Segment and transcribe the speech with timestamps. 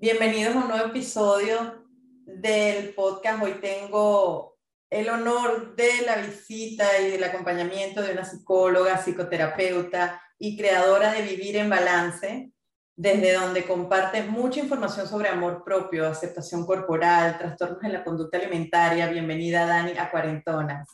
[0.00, 1.84] Bienvenidos a un nuevo episodio
[2.24, 3.42] del podcast.
[3.42, 4.56] Hoy tengo
[4.88, 11.20] el honor de la visita y del acompañamiento de una psicóloga, psicoterapeuta y creadora de
[11.20, 12.50] Vivir en Balance,
[12.96, 19.06] desde donde comparte mucha información sobre amor propio, aceptación corporal, trastornos en la conducta alimentaria.
[19.06, 20.88] Bienvenida, Dani, a Cuarentonas.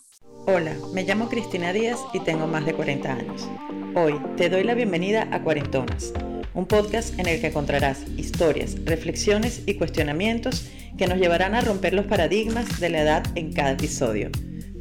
[0.48, 3.48] Hola, me llamo Cristina Díaz y tengo más de 40 años.
[3.95, 6.12] Hoy te doy la bienvenida a Cuarentonas
[6.57, 11.92] un podcast en el que encontrarás historias, reflexiones y cuestionamientos que nos llevarán a romper
[11.92, 14.30] los paradigmas de la edad en cada episodio.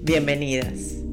[0.01, 1.03] Bienvenidas.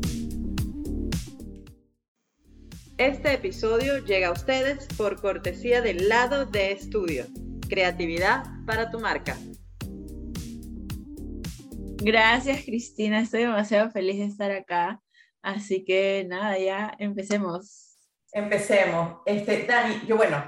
[2.97, 7.27] Este episodio llega a ustedes por cortesía del lado de estudio.
[7.69, 9.37] Creatividad para tu marca.
[12.05, 15.03] Gracias Cristina, estoy demasiado feliz de estar acá.
[15.43, 17.92] Así que nada, ya empecemos.
[18.33, 19.21] Empecemos.
[19.27, 20.43] Este, Dani, yo bueno,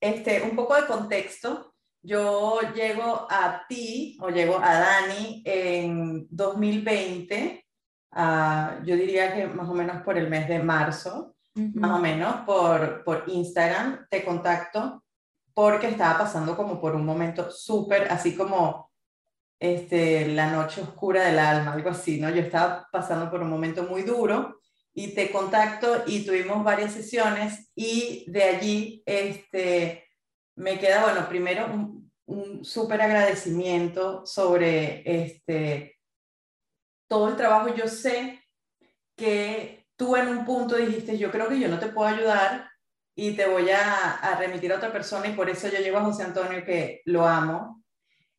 [0.00, 1.74] este, un poco de contexto.
[2.02, 7.66] Yo llego a ti o llego a Dani en 2020,
[8.16, 13.04] yo diría que más o menos por el mes de marzo, más o menos por,
[13.04, 15.04] por Instagram, te contacto
[15.52, 18.90] porque estaba pasando como por un momento súper, así como
[19.58, 22.30] este, la noche oscura del alma, algo así, ¿no?
[22.30, 24.59] Yo estaba pasando por un momento muy duro
[24.94, 30.08] y te contacto y tuvimos varias sesiones y de allí este,
[30.56, 35.98] me queda, bueno, primero un, un súper agradecimiento sobre este,
[37.08, 37.74] todo el trabajo.
[37.74, 38.42] Yo sé
[39.16, 42.70] que tú en un punto dijiste, yo creo que yo no te puedo ayudar
[43.14, 46.04] y te voy a, a remitir a otra persona y por eso yo llego a
[46.04, 47.82] José Antonio que lo amo.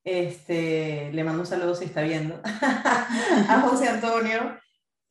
[0.04, 4.60] Este, le mando un saludo si está viendo a José Antonio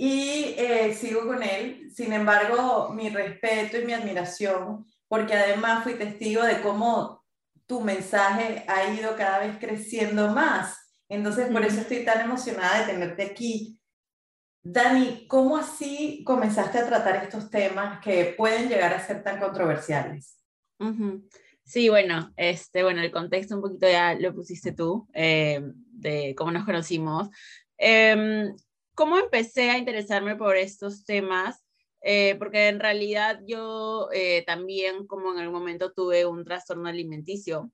[0.02, 1.90] y eh, sigo con él.
[1.94, 7.22] Sin embargo, mi respeto y mi admiración, porque además fui testigo de cómo
[7.66, 10.74] tu mensaje ha ido cada vez creciendo más.
[11.06, 13.78] Entonces, por eso estoy tan emocionada de tenerte aquí.
[14.62, 20.38] Dani, ¿cómo así comenzaste a tratar estos temas que pueden llegar a ser tan controversiales?
[21.62, 25.60] Sí, bueno, este, bueno, el contexto un poquito ya lo pusiste tú, eh,
[25.92, 27.28] de cómo nos conocimos.
[27.76, 28.48] Eh,
[29.00, 31.64] ¿Cómo empecé a interesarme por estos temas?
[32.02, 37.72] Eh, porque en realidad yo eh, también, como en algún momento tuve un trastorno alimenticio,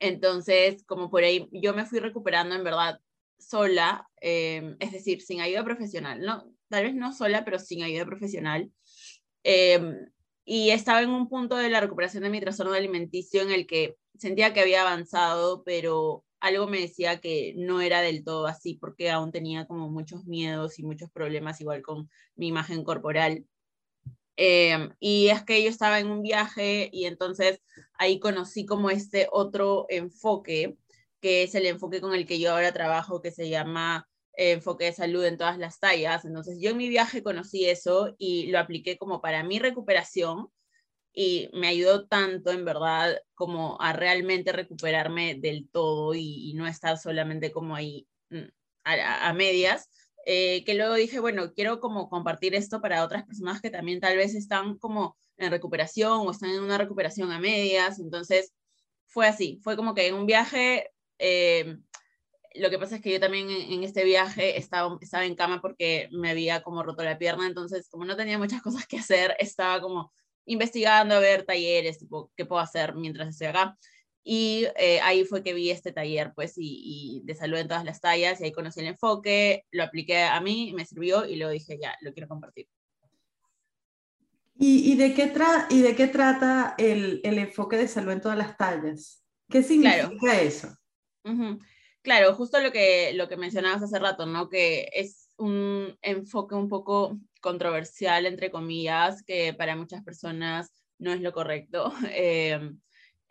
[0.00, 2.98] entonces como por ahí yo me fui recuperando en verdad
[3.38, 8.04] sola, em, es decir, sin ayuda profesional, no, tal vez no sola, pero sin ayuda
[8.04, 8.72] profesional.
[9.44, 10.10] Em,
[10.44, 13.94] y estaba en un punto de la recuperación de mi trastorno alimenticio en el que
[14.18, 19.10] sentía que había avanzado, pero algo me decía que no era del todo así, porque
[19.10, 23.44] aún tenía como muchos miedos y muchos problemas igual con mi imagen corporal.
[24.36, 27.60] Em, y es que yo estaba en un viaje y entonces
[27.94, 30.78] ahí conocí como este otro enfoque,
[31.20, 34.86] que es el enfoque con el que yo ahora trabajo, que se llama eh, enfoque
[34.86, 36.24] de salud en todas las tallas.
[36.24, 40.48] Entonces yo en mi viaje conocí eso y lo apliqué como para mi recuperación
[41.12, 46.98] y me ayudó tanto en verdad como a realmente recuperarme del todo y, no estar
[46.98, 48.48] solamente como ahí mm,
[48.84, 49.88] a, medias,
[50.26, 54.16] eh, que luego dije, bueno, quiero como compartir esto para otras personas que también tal
[54.16, 58.52] vez están como en recuperación o están en una recuperación a medias, entonces
[59.06, 61.76] fue así, fue como que en un viaje, eh,
[62.54, 66.08] lo que pasa es que yo también en, este viaje estaba, estaba en cama porque
[66.12, 69.80] me había como roto la pierna, entonces como no tenía muchas cosas que hacer, estaba
[69.80, 70.12] como
[70.46, 73.76] investigando a ver talleres, tipo, qué puedo hacer mientras estoy acá.
[74.22, 78.00] Y eh, ahí fue que vi este taller, pues, y, de salud en todas las
[78.00, 81.78] tallas, y ahí conocí el enfoque, lo apliqué a mí, me sirvió, y luego dije,
[81.80, 82.66] ya, lo quiero compartir.
[84.56, 88.20] ¿Y, y de, qué tra y de qué trata el, el, enfoque de salud en
[88.20, 89.24] todas las tallas?
[89.48, 90.68] ¿Qué significa eso?
[92.02, 94.48] Claro, justo lo que, lo que mencionabas hace rato, ¿no?
[94.48, 101.20] Que es un enfoque un poco controversial, entre comillas, que para muchas personas no es
[101.20, 101.92] lo correcto.
[102.12, 102.58] Eh,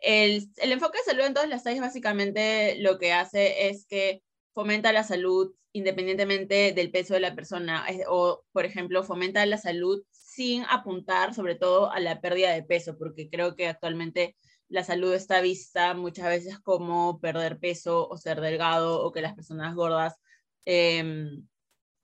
[0.02, 4.22] el, el, enfoque de salud en todas las tallas básicamente lo que hace es que
[4.54, 10.02] fomenta la salud independientemente del peso de la persona o, por ejemplo, fomenta la salud
[10.10, 14.36] sin apuntar sobre todo a la pérdida de peso, porque creo que actualmente
[14.68, 19.34] la salud está vista muchas veces como perder peso o ser delgado o que las
[19.34, 20.16] personas gordas
[20.64, 21.28] eh,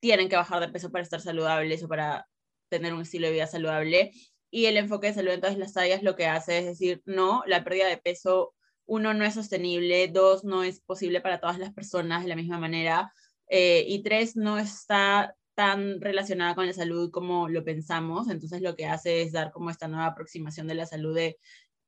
[0.01, 2.27] tienen que bajar de peso para estar saludables o para
[2.69, 4.13] tener un estilo de vida saludable.
[4.51, 7.43] Y el enfoque de salud en todas las tallas lo que hace es decir, no,
[7.47, 8.55] la pérdida de peso,
[8.87, 12.59] uno, no es sostenible, dos, no es posible para todas las personas de la misma
[12.59, 13.13] manera,
[13.49, 18.29] eh, y tres, no está tan relacionada con la salud como lo pensamos.
[18.29, 21.39] Entonces lo que hace es dar como esta nueva aproximación de la salud de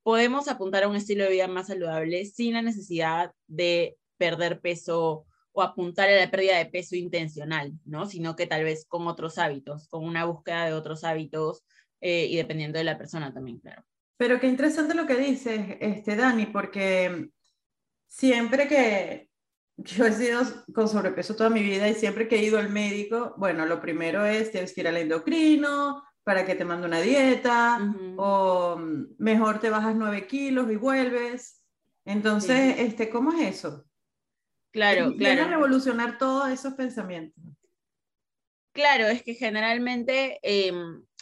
[0.03, 5.25] podemos apuntar a un estilo de vida más saludable sin la necesidad de perder peso
[5.51, 8.05] o apuntar a la pérdida de peso intencional, ¿no?
[8.05, 11.63] Sino que tal vez con otros hábitos, con una búsqueda de otros hábitos
[12.01, 13.83] eh, y dependiendo de la persona también, claro.
[14.17, 17.29] Pero qué interesante lo que dices, este, Dani, porque
[18.07, 19.29] siempre que
[19.77, 20.41] yo he sido
[20.73, 24.25] con sobrepeso toda mi vida y siempre que he ido al médico, bueno, lo primero
[24.25, 27.79] es tienes que ir al endocrino para que te mande una dieta
[28.17, 31.63] o mm, mejor te bajas nueve kilos y vuelves.
[32.05, 33.85] Entonces, este, ¿cómo es eso?
[34.71, 35.43] Claro, claro.
[35.43, 37.43] a revolucionar todos esos pensamientos.
[38.71, 40.71] Claro, es que generalmente eh,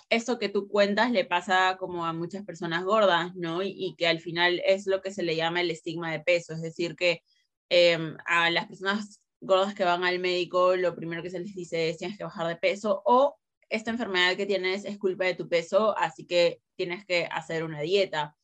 [0.09, 3.63] esto que tú cuentas le pasa como a muchas personas gordas, ¿no?
[3.63, 6.61] Y, que al final es lo que se le llama el estigma de peso, es
[6.61, 7.21] decir, que
[7.69, 11.89] em, a las personas gordas que van al médico, lo primero que se les dice
[11.89, 13.37] es tienes que bajar de peso o
[13.69, 17.81] esta enfermedad que tienes es culpa de tu peso, así que tienes que hacer una
[17.81, 18.36] dieta.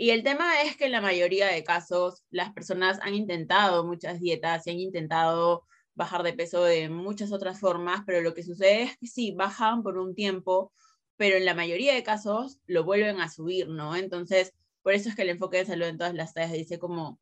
[0.00, 4.20] Y el tema es que en la mayoría de casos las personas han intentado muchas
[4.20, 5.66] dietas y han intentado
[5.96, 9.82] bajar de peso de muchas otras formas, pero lo que sucede es que sí, bajan
[9.82, 10.72] por un tiempo,
[11.16, 13.96] pero en la mayoría de casos lo vuelven a subir, ¿no?
[13.96, 17.18] Entonces, por eso es que el enfoque de salud en todas las tallas dice como,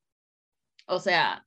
[0.87, 1.47] o sea,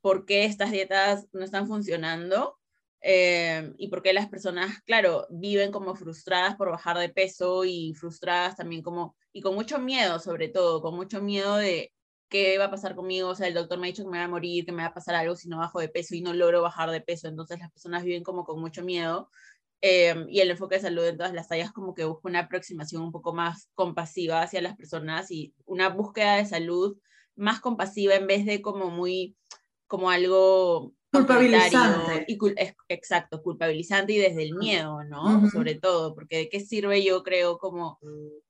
[0.00, 2.58] ¿por qué estas dietas no están funcionando?
[3.02, 7.92] Eh, y por qué las personas, claro, viven como frustradas por bajar de peso y
[7.92, 11.92] frustradas también como, y con mucho miedo sobre todo, con mucho miedo de
[12.30, 14.24] qué va a pasar conmigo, o sea, el doctor me ha dicho que me va
[14.24, 16.32] a morir, que me va a pasar algo si no bajo de peso y no
[16.32, 19.28] logro bajar de peso, entonces las personas viven como con mucho miedo.
[19.82, 23.02] Eh, y el enfoque de salud en todas las tallas como que busca una aproximación
[23.02, 26.96] un poco más compasiva hacia las personas y una búsqueda de salud
[27.36, 29.36] más compasiva en vez de como muy,
[29.86, 32.24] como algo Culpabilizante.
[32.26, 32.38] Y,
[32.88, 35.48] exacto, culpabilizante y desde el miedo, ¿no?
[35.50, 37.98] Sobre todo, porque ¿de qué sirve yo creo como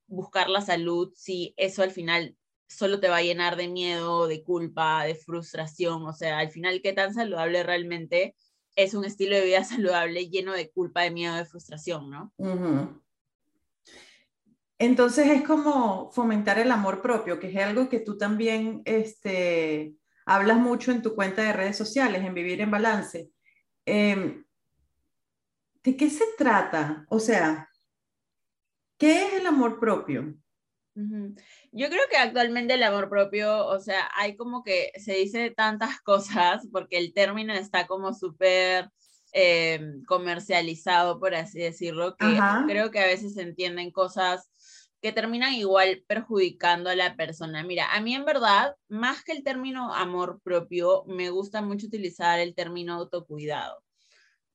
[0.06, 2.37] buscar la salud si eso al final
[2.67, 6.06] solo te va a llenar de miedo, de culpa, de frustración?
[6.06, 8.35] O sea, al final, ¿qué tan saludable realmente
[8.77, 12.33] es un estilo de vida saludable lleno de culpa, de miedo, de frustración, ¿no?
[14.79, 19.95] Entonces es como fomentar el amor propio, que es algo que tú también, este,
[20.27, 23.31] hablas mucho en tu cuenta de redes sociales, en Vivir en Balance.
[23.87, 24.45] Em,
[25.83, 27.05] ¿De qué se trata?
[27.09, 27.69] O sea,
[28.99, 30.35] ¿qué es el amor propio?
[31.73, 36.00] Yo creo que actualmente el amor propio, o sea, hay como que se dice tantas
[36.02, 38.91] cosas porque el término está como súper
[39.32, 42.38] em, comercializado, por así decirlo, que
[42.69, 44.49] creo que a veces se entienden cosas
[45.02, 47.62] que terminan igual perjudicando a la persona.
[47.62, 52.38] Mira, a mí en verdad, más que el término amor propio, me gusta mucho utilizar
[52.38, 53.84] el término autocuidado.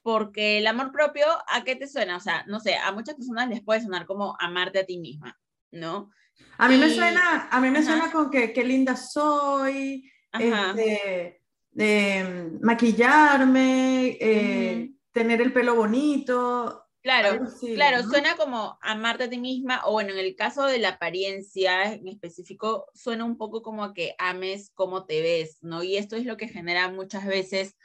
[0.01, 2.17] Porque el amor propio, ¿a qué te suena?
[2.17, 5.37] O sea, no sé, a muchas personas les puede sonar como amarte a ti misma,
[5.71, 6.11] ¿no?
[6.57, 11.41] A mí me suena, a mí me suena con que qué linda soy, este,
[11.71, 17.45] de maquillarme, eh, tener el pelo bonito, Claro,
[17.75, 21.93] claro, suena como amarte a ti misma, o bueno, en el caso de la apariencia
[21.93, 25.81] en específico, suena un poco como a que ames cómo te ves, ¿no?
[25.81, 27.77] Y esto es lo que genera muchas veces,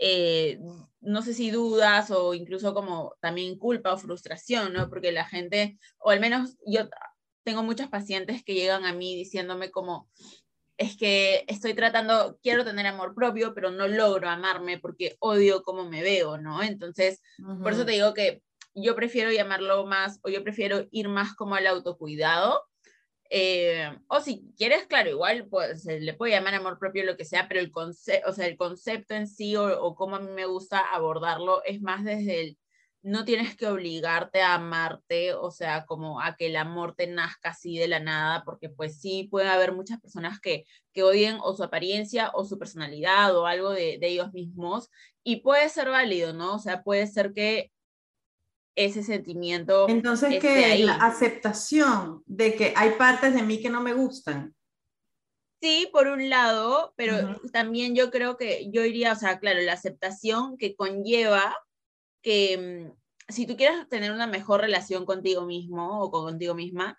[0.00, 0.58] eh,
[1.00, 4.88] no sé si dudas o incluso como también culpa o frustración, ¿no?
[4.88, 6.88] Porque la gente, o al menos yo
[7.44, 10.08] tengo muchas pacientes que llegan a mí diciéndome como,
[10.78, 15.84] es que estoy tratando, quiero tener amor propio, pero no logro amarme porque odio cómo
[15.84, 16.62] me veo, ¿no?
[16.62, 17.20] Entonces,
[17.62, 18.42] por eso te digo que
[18.74, 22.62] yo prefiero llamarlo más, o yo prefiero ir más como al autocuidado.
[23.32, 27.24] Eh, o si quieres, claro, igual pues, se le puede llamar amor propio lo que
[27.24, 30.30] sea, pero el, concepto o sea, el concepto en sí o, o cómo a mí
[30.32, 32.58] me gusta abordarlo es más desde el,
[33.02, 37.50] no tienes que obligarte a amarte, o sea, como a que el amor te nazca
[37.50, 41.54] así de la nada, porque pues sí puede haber muchas personas que, que odien o
[41.54, 44.90] su apariencia o su personalidad o algo de, de ellos mismos,
[45.22, 46.56] y puede ser válido, ¿no?
[46.56, 47.70] O sea, puede ser que
[48.84, 49.88] ese sentimiento.
[49.88, 54.54] Entonces, que la aceptación de que hay partes de mí que no me gustan.
[55.60, 59.74] Sí, por un lado, pero también yo creo que yo iría, o sea, claro, la
[59.74, 61.54] aceptación que conlleva
[62.22, 66.96] que mm, si tú quieres tener una mejor relación contigo mismo o contigo misma,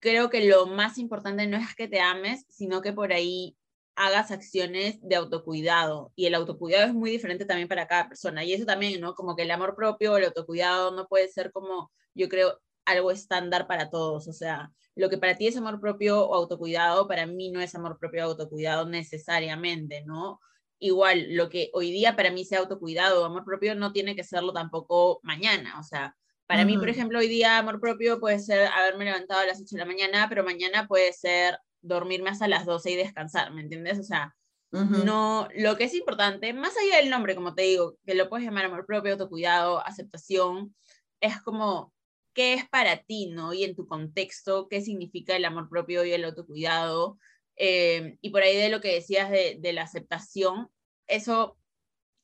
[0.00, 3.56] creo que lo más importante no es que te ames, sino que por ahí
[3.98, 6.12] hagas acciones de autocuidado.
[6.14, 8.44] Y el autocuidado es muy diferente también para cada persona.
[8.44, 9.14] Y eso también, ¿no?
[9.14, 13.66] Como que el amor propio, el autocuidado no puede ser como, yo creo, algo estándar
[13.66, 14.28] para todos.
[14.28, 17.74] O sea, lo que para ti es amor propio o autocuidado, para mí no es
[17.74, 20.40] amor propio o autocuidado necesariamente, ¿no?
[20.78, 24.22] Igual, lo que hoy día para mí sea autocuidado o amor propio no tiene que
[24.24, 25.78] serlo tampoco mañana.
[25.80, 26.14] O sea,
[26.46, 29.76] Para mí, por ejemplo, hoy día amor propio puede ser haberme levantado a las 8
[29.76, 33.98] de la mañana, pero mañana puede ser dormirme hasta las 12 y descansar, ¿me entiendes?
[33.98, 34.34] O sea,
[34.70, 38.44] no, lo que es importante, más allá del nombre, como te digo, que lo puedes
[38.44, 40.74] llamar amor propio, autocuidado, aceptación,
[41.20, 41.94] es como
[42.34, 43.54] qué es para ti, ¿no?
[43.54, 47.18] Y en tu contexto, qué significa el amor propio y el autocuidado.
[47.56, 50.68] Eh, y por ahí de lo que decías de, la aceptación,
[51.06, 51.56] eso,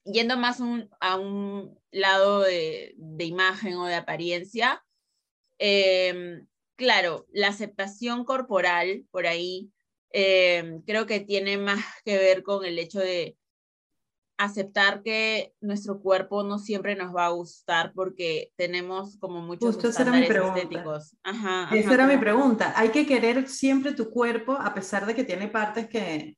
[0.05, 0.61] yendo más
[1.01, 4.85] a un lado de, imagen o de apariencia,
[5.59, 6.43] eh,
[6.77, 9.71] claro, la aceptación corporal por ahí
[10.13, 13.37] eh, creo que tiene más que ver con el hecho de
[14.37, 19.89] aceptar que nuestro cuerpo no siempre nos va a gustar porque tenemos como muchos Justo
[19.89, 21.17] estándares estéticos.
[21.23, 22.73] Ajá, esa era mi pregunta.
[22.77, 26.37] Hay que querer siempre tu cuerpo a pesar de que tiene partes que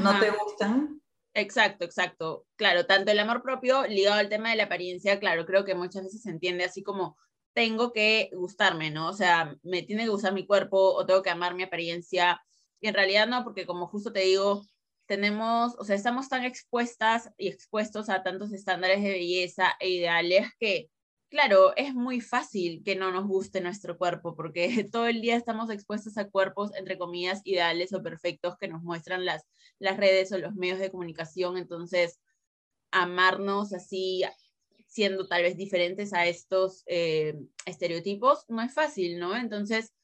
[0.00, 1.00] no te gustan.
[1.34, 2.46] Exacto, exacto.
[2.56, 6.04] Claro, tanto el amor propio ligado al tema de la apariencia, claro, creo que muchas
[6.04, 7.16] veces se entiende así como
[7.52, 9.08] tengo que gustarme, ¿no?
[9.08, 12.42] O sea, me tiene que gustar mi cuerpo o tengo que amar mi apariencia.
[12.80, 14.64] Y en realidad no, porque como justo te digo,
[15.06, 20.48] tenemos, o sea, estamos tan expuestas y expuestos a tantos estándares de belleza e ideales
[20.58, 20.90] que,
[21.28, 25.70] claro, es muy fácil que no nos guste nuestro cuerpo, porque todo el día estamos
[25.70, 29.44] expuestos a cuerpos, entre comillas, ideales o perfectos que nos muestran las,
[29.78, 31.58] las redes o los medios de comunicación.
[31.58, 32.20] Entonces,
[32.90, 34.22] amarnos así,
[34.92, 37.34] siendo tal vez diferentes a estos eh,
[37.64, 39.34] estereotipos, no es fácil, ¿no?
[39.34, 39.94] Entonces,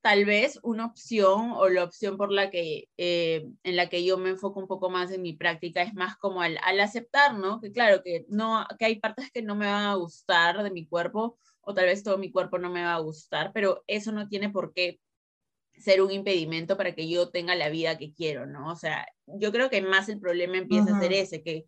[0.00, 4.16] tal vez una opción o la opción por la que, eh, en la que yo
[4.16, 7.60] me enfoco un poco más en mi práctica es más como al, aceptar, ¿no?
[7.60, 10.86] Que claro, que, no, que hay partes que no me van a gustar de mi
[10.86, 14.26] cuerpo o tal vez todo mi cuerpo no me va a gustar, pero eso no
[14.28, 15.00] tiene por qué
[15.76, 18.72] ser un impedimento para que yo tenga la vida que quiero, ¿no?
[18.72, 21.66] O sea, yo creo que más el problema empieza a ser ese, que,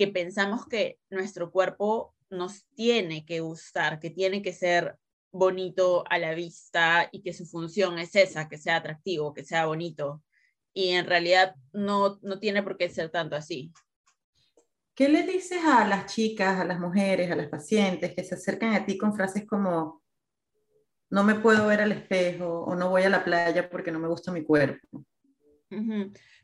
[0.00, 4.96] que pensamos que nuestro cuerpo nos tiene que gustar, que tiene que ser
[5.30, 9.66] bonito a la vista y que su función es esa, que sea atractivo, que sea
[9.66, 10.22] bonito.
[10.72, 13.74] Y en realidad no, no tiene por qué ser tanto así.
[14.94, 18.72] ¿Qué le dices a las chicas, a las mujeres, a las pacientes que se acercan
[18.72, 20.02] a ti con frases como
[21.10, 24.08] no me puedo ver al espejo o no voy a la playa porque no me
[24.08, 25.04] gusta mi cuerpo?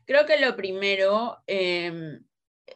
[0.05, 2.23] Creo que lo primero em,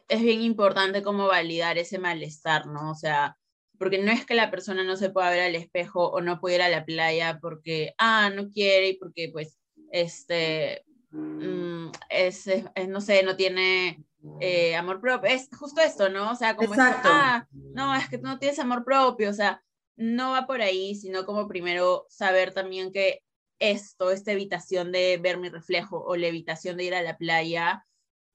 [0.08, 2.90] es bien importante como validar ese malestar, ¿no?
[2.90, 3.36] O sea,
[3.78, 6.56] porque no es que la persona no se pueda ver al espejo o no pueda
[6.56, 9.58] ir a la playa porque, ah, no quiere y porque pues,
[9.90, 12.46] este, mm, es,
[12.88, 14.04] no sé, no tiene
[14.40, 15.30] eh, amor propio.
[15.30, 16.30] Es justo esto, ¿no?
[16.30, 19.62] O sea, como, ah, no, es que no tienes amor propio, o sea,
[19.96, 23.22] no va por ahí, sino como primero saber también que
[23.58, 27.86] esto, esta evitación de ver mi reflejo o la evitación de ir a la playa,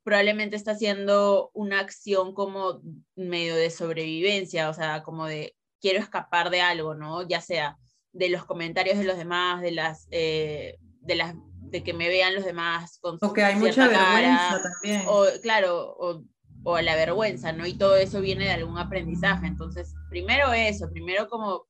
[0.07, 2.79] probablemente está haciendo una acción como
[3.17, 7.27] medio de sobrevivencia, o sea, como de quiero escapar de algo, ¿no?
[7.27, 7.77] Ya sea
[8.13, 12.35] de los comentarios de los demás, de las, eh, de las, de que me vean
[12.35, 15.03] los demás con Porque hay mucha vergüenza también.
[15.07, 16.23] O, claro, o,
[16.63, 17.67] o la vergüenza, ¿no?
[17.67, 19.45] Y todo eso viene de algún aprendizaje.
[19.45, 21.67] Entonces, primero eso, primero como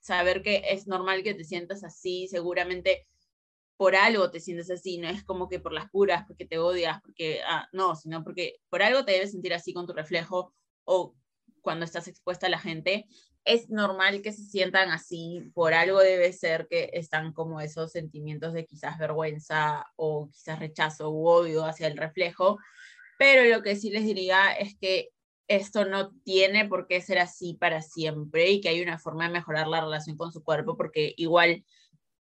[0.00, 3.06] saber que es normal que te sientas así, seguramente
[3.76, 7.00] por algo te sientes así, no es como que por las puras, porque te odias,
[7.02, 10.54] porque, ah, no, sino porque por algo te debes sentir así con tu reflejo
[10.84, 11.14] o
[11.60, 13.06] cuando estás expuesta a la gente.
[13.44, 18.54] Es normal que se sientan así, por algo debe ser que están como esos sentimientos
[18.54, 22.58] de quizás vergüenza o quizás rechazo u odio hacia el reflejo,
[23.18, 25.10] pero lo que sí les diría es que
[25.48, 29.34] esto no tiene por qué ser así para siempre y que hay una forma de
[29.34, 31.64] mejorar la relación con su cuerpo porque igual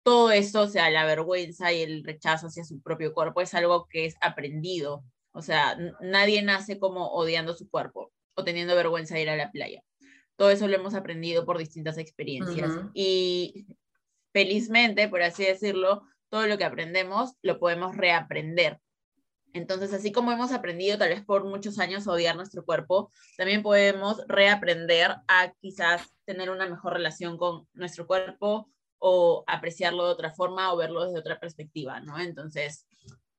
[0.08, 3.86] todo esto, o sea, la vergüenza y el rechazo hacia su propio cuerpo es algo
[3.90, 5.04] que es aprendido.
[5.32, 9.52] O sea, nadie nace como odiando su cuerpo o teniendo vergüenza de ir a la
[9.52, 9.82] playa.
[10.36, 12.72] Todo eso lo hemos aprendido por distintas experiencias.
[12.94, 13.66] Y
[14.32, 18.80] felizmente, por así decirlo, todo lo que aprendemos lo podemos reaprender.
[19.52, 23.62] Entonces, así como hemos aprendido tal vez por muchos años a odiar nuestro cuerpo, también
[23.62, 30.32] podemos reaprender a quizás tener una mejor relación con nuestro cuerpo, o apreciarlo de otra
[30.32, 32.18] forma o verlo desde otra perspectiva, ¿no?
[32.18, 32.86] Entonces,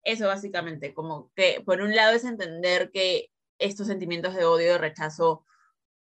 [0.03, 4.77] eso básicamente, como que por un lado es entender que estos sentimientos de odio y
[4.77, 5.45] rechazo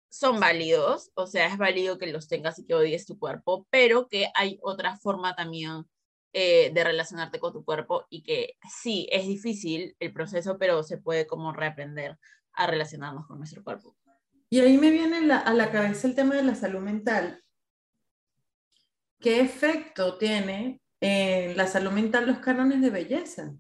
[0.10, 4.08] son válidos, o sea, es válido que los tengas y que odies tu cuerpo, pero
[4.08, 5.86] que hay otra forma también
[6.34, 10.98] eh, de relacionarte con tu cuerpo y que sí, es difícil el proceso, pero se
[10.98, 12.18] puede como reaprender
[12.54, 13.96] a relacionarnos con nuestro cuerpo.
[14.50, 17.42] Y ahí me viene a la cabeza el tema de la salud mental.
[19.20, 23.54] ¿Qué efecto tiene en la salud mental los cánones de belleza?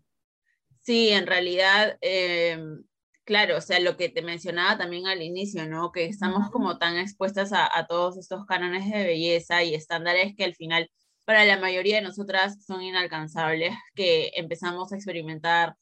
[0.81, 2.83] Sí, en realidad em,
[3.27, 5.91] Claro, o sea, lo que te mencionaba también al inicio, ¿no?
[5.91, 10.45] Que estamos como tan expuestas a, a, todos estos cánones de belleza y estándares que
[10.45, 10.89] al final
[11.25, 15.75] para la mayoría de nosotras son inalcanzables, que empezamos a experimentar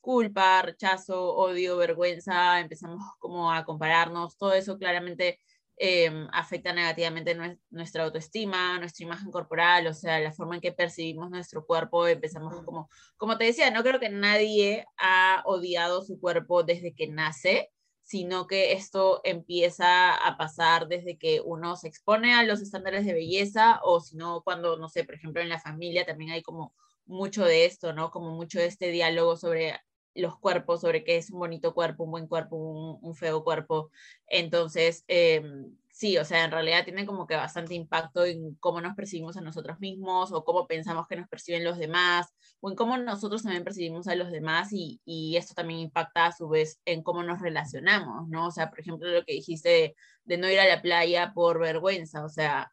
[0.00, 5.40] culpa, rechazo, odio, vergüenza, empezamos como a compararnos, todo eso claramente
[5.76, 7.34] Em, afecta negativamente
[7.70, 12.62] nuestra autoestima, nuestra imagen corporal, o sea, la forma en que percibimos nuestro cuerpo, empezamos
[12.64, 17.70] como, como te decía, no creo que nadie ha odiado su cuerpo desde que nace,
[18.02, 23.14] sino que esto empieza a pasar desde que uno se expone a los estándares de
[23.14, 26.74] belleza o si no, cuando, no sé, por ejemplo, en la familia también hay como
[27.06, 28.10] mucho de esto, ¿no?
[28.10, 29.80] Como mucho de este diálogo sobre
[30.14, 33.90] los cuerpos, sobre qué es un bonito cuerpo, un buen cuerpo, un, feo cuerpo.
[34.26, 38.94] Entonces, em, sí, o sea, en realidad tiene como que bastante impacto en cómo nos
[38.96, 42.96] percibimos a nosotros mismos o cómo pensamos que nos perciben los demás o en cómo
[42.98, 47.02] nosotros también percibimos a los demás y, y esto también impacta a su vez en
[47.02, 48.48] cómo nos relacionamos, ¿no?
[48.48, 52.24] O sea, por ejemplo, lo que dijiste de, no ir a la playa por vergüenza,
[52.24, 52.70] o sea,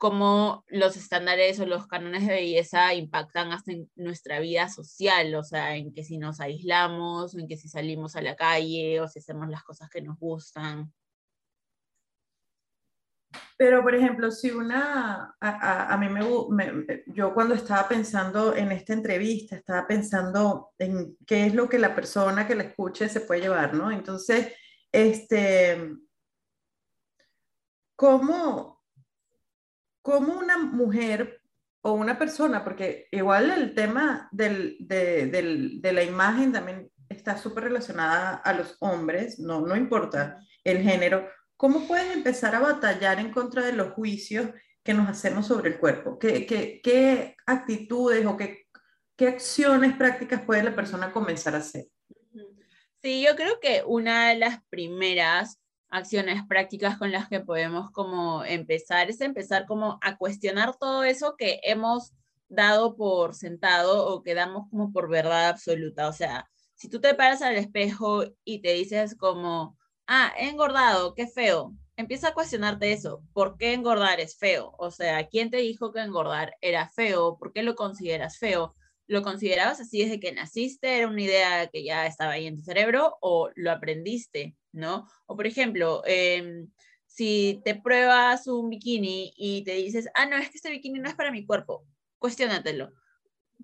[0.00, 5.44] cómo los estándares o los cánones de belleza impactan hasta en nuestra vida social, o
[5.44, 9.18] sea, en que si nos aislamos, en que si salimos a la calle, o si
[9.18, 10.90] hacemos las cosas que nos gustan.
[13.58, 18.94] Pero, por ejemplo, si una, a, a, mí me, yo cuando estaba pensando en esta
[18.94, 23.42] entrevista, estaba pensando en qué es lo que la persona que la escuche se puede
[23.42, 23.90] llevar, ¿no?
[23.90, 24.54] Entonces,
[24.90, 25.94] este,
[27.94, 28.79] ¿cómo,
[30.02, 31.40] cómo una mujer
[31.82, 37.36] o una persona, porque igual el tema del, de, del, de, la imagen también está
[37.38, 43.18] súper relacionada a los hombres, no, no importa el género, ¿cómo puedes empezar a batallar
[43.18, 44.48] en contra de los juicios
[44.82, 46.18] que nos hacemos sobre el cuerpo?
[46.18, 48.66] ¿Qué, qué, qué actitudes o qué,
[49.16, 51.86] qué acciones prácticas puede la persona comenzar a hacer?
[53.02, 55.59] Sí, yo creo que una de las primeras
[55.90, 61.34] acciones prácticas con las que podemos como empezar es empezar como a cuestionar todo eso
[61.36, 62.12] que hemos
[62.48, 66.08] dado por sentado o que damos como por verdad absoluta.
[66.08, 71.14] O sea, si tú te paras al espejo y te dices como, ah, he engordado,
[71.14, 73.22] qué feo, empieza a cuestionarte eso.
[73.32, 74.74] ¿Por qué engordar es feo?
[74.78, 77.38] O sea, ¿quién te dijo que engordar era feo?
[77.38, 78.74] ¿Por qué lo consideras feo?
[79.06, 80.98] ¿Lo considerabas así desde que naciste?
[80.98, 84.56] ¿Era una idea que ya estaba ahí en tu cerebro o lo aprendiste?
[84.72, 85.08] ¿No?
[85.26, 86.68] O por ejemplo, em,
[87.06, 91.08] si te pruebas un bikini y te dices, ah, no, es que este bikini no
[91.08, 91.84] es para mi cuerpo,
[92.18, 92.92] cuestionatelo.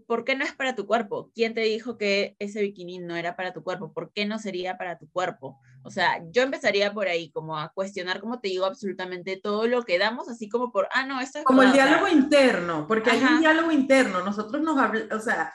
[0.07, 1.31] ¿Por qué no es para tu cuerpo?
[1.35, 3.93] ¿Quién te dijo que ese bikini no era para tu cuerpo?
[3.95, 5.59] ¿Por qué no sería para tu cuerpo?
[5.85, 9.85] O sea, yo empezaría por ahí, como a cuestionar, como te digo, absolutamente todo lo
[9.85, 11.45] que damos, así como por, ah, no, esto es...
[11.45, 15.55] Como el diálogo interno, porque hay un diálogo interno, nosotros nos hablamos, o sea,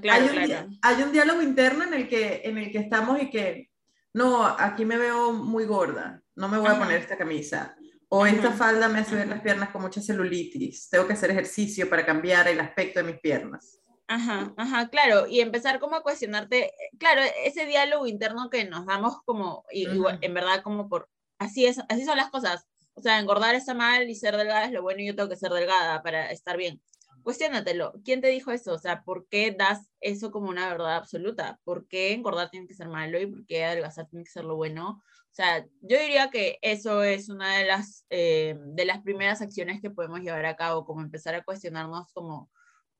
[0.00, 3.28] claro, hay, un, hay un diálogo interno en el, que, en el que estamos y
[3.28, 3.71] que
[4.14, 7.76] no, aquí me veo muy gorda, no me voy a poner esta camisa.
[8.08, 10.90] O esta falda me hace ver las piernas con mucha celulitis.
[10.90, 13.80] Tengo que hacer ejercicio para cambiar el aspecto de mis piernas.
[14.06, 15.26] Ajá, ajá, claro.
[15.26, 19.86] Y empezar como a cuestionarte, claro, ese diálogo interno que nos damos como, y,
[20.20, 22.66] en verdad como por, así es, así son las cosas.
[22.92, 25.36] O sea, engordar está mal y ser delgada es lo bueno y yo tengo que
[25.36, 26.82] ser delgada para estar bien
[27.22, 27.94] cuestiónatelo.
[28.04, 28.74] ¿Quién te dijo eso?
[28.74, 31.60] O sea, ¿por qué das eso como una verdad absoluta?
[31.64, 34.56] ¿Por qué engordar tiene que ser malo y por qué adelgazar tiene que ser lo
[34.56, 35.02] bueno?
[35.32, 39.80] O sea, yo diría que eso es una de las, eh, de las primeras acciones
[39.80, 42.50] que podemos llevar a cabo, como empezar a cuestionarnos como,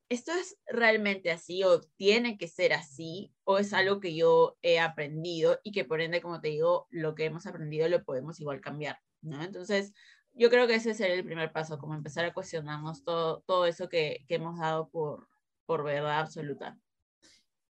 [0.09, 4.81] ¿esto es realmente así o tiene que ser así o es algo que yo he
[4.81, 8.63] aprendido y que por ende, como te digo, lo que hemos aprendido lo podemos igual
[8.63, 9.43] cambiar, ¿no?
[9.43, 9.93] Entonces,
[10.35, 13.89] yo creo que ese sería el primer paso, como empezar a cuestionarnos todo, todo eso
[13.89, 15.29] que, que hemos dado por,
[15.67, 16.77] por verdad absoluta.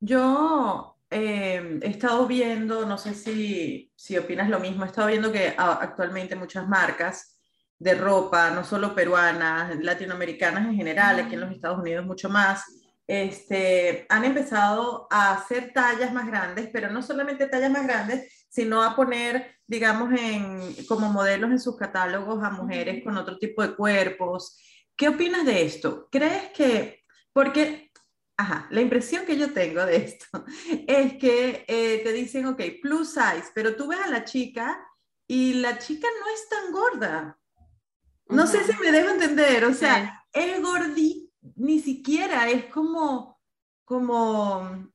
[0.01, 5.33] Yo eh, he estado viendo, no sé si, si opinas lo mismo, he estado viendo
[5.33, 7.39] que actualmente muchas marcas
[7.79, 12.65] de ropa, no solo peruanas, latinoamericanas en general, aquí en los Estados Unidos mucho más,
[13.07, 18.83] este, han empezado a hacer tallas más grandes, pero no solamente tallas más grandes, sino
[18.83, 23.75] a poner, digamos, en, como modelos en sus catálogos a mujeres con otro tipo de
[23.75, 24.59] cuerpos.
[24.97, 26.09] ¿Qué opinas de esto?
[26.11, 27.93] ¿Crees que, porque,
[28.37, 30.27] ajá, la impresión que yo tengo de esto
[30.87, 34.85] es que eh, te dicen, ok, plus size, pero tú ves a la chica
[35.27, 37.39] y la chica no es tan gorda.
[38.29, 43.41] No sé si me dejo entender, o sea, es gordita, ni siquiera es como,
[43.85, 44.91] como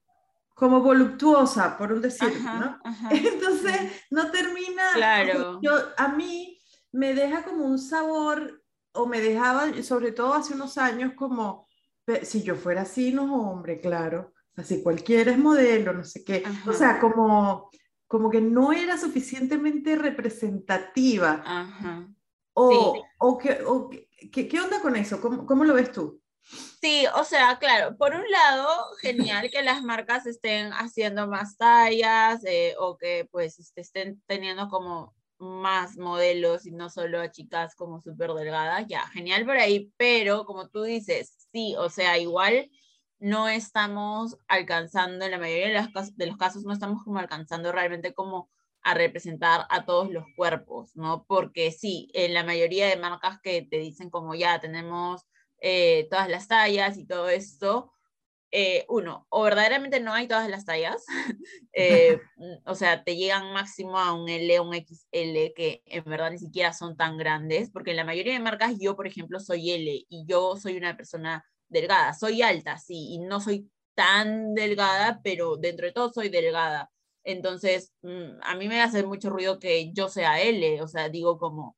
[0.53, 2.79] como voluptuosa, por un decir, ¿no?
[3.11, 5.59] Entonces, no termina, claro.
[5.61, 6.59] yo, a mí
[6.91, 8.63] me deja como un sabor,
[8.93, 11.67] o me dejaba, sobre todo hace unos años, como,
[12.21, 16.73] si yo fuera así, no, hombre, claro, así cualquiera es modelo, no sé qué, o
[16.73, 17.69] sea, como,
[18.07, 21.41] como que no era suficientemente representativa.
[21.43, 22.07] Ajá.
[22.55, 25.19] O, o, que, o ¿qué, ¿qué, onda con eso?
[25.19, 26.21] ¿Cómo, ¿Cómo lo ves tú?
[26.81, 28.67] Sí, o sea, claro, por un lado,
[29.01, 34.67] genial que las marcas estén haciendo más tallas eh, o que pues este, estén teniendo
[34.69, 39.91] como más modelos y no solo a chicas como súper delgadas, ya, genial por ahí,
[39.97, 42.69] pero como tú dices, sí, o sea, igual
[43.19, 47.71] no estamos alcanzando, en la mayoría de los, de los casos no estamos como alcanzando
[47.71, 48.49] realmente como
[48.81, 51.25] a representar a todos los cuerpos, ¿no?
[51.25, 55.25] Porque sí, en la mayoría de marcas que te dicen como ya tenemos
[55.63, 57.93] eh, todas las tallas y todo esto,
[58.51, 61.05] eh, uno, o verdaderamente no hay todas las tallas,
[61.73, 62.19] eh,
[62.65, 66.73] o sea, te llegan máximo a un L un XL que en verdad ni siquiera
[66.73, 70.25] son tan grandes, porque en la mayoría de marcas yo, por ejemplo, soy L y
[70.27, 75.87] yo soy una persona delgada, soy alta, sí, y no soy tan delgada, pero dentro
[75.87, 76.91] de todo soy delgada.
[77.23, 81.37] Entonces, mm, a mí me hace mucho ruido que yo sea L, o sea, digo
[81.37, 81.77] como,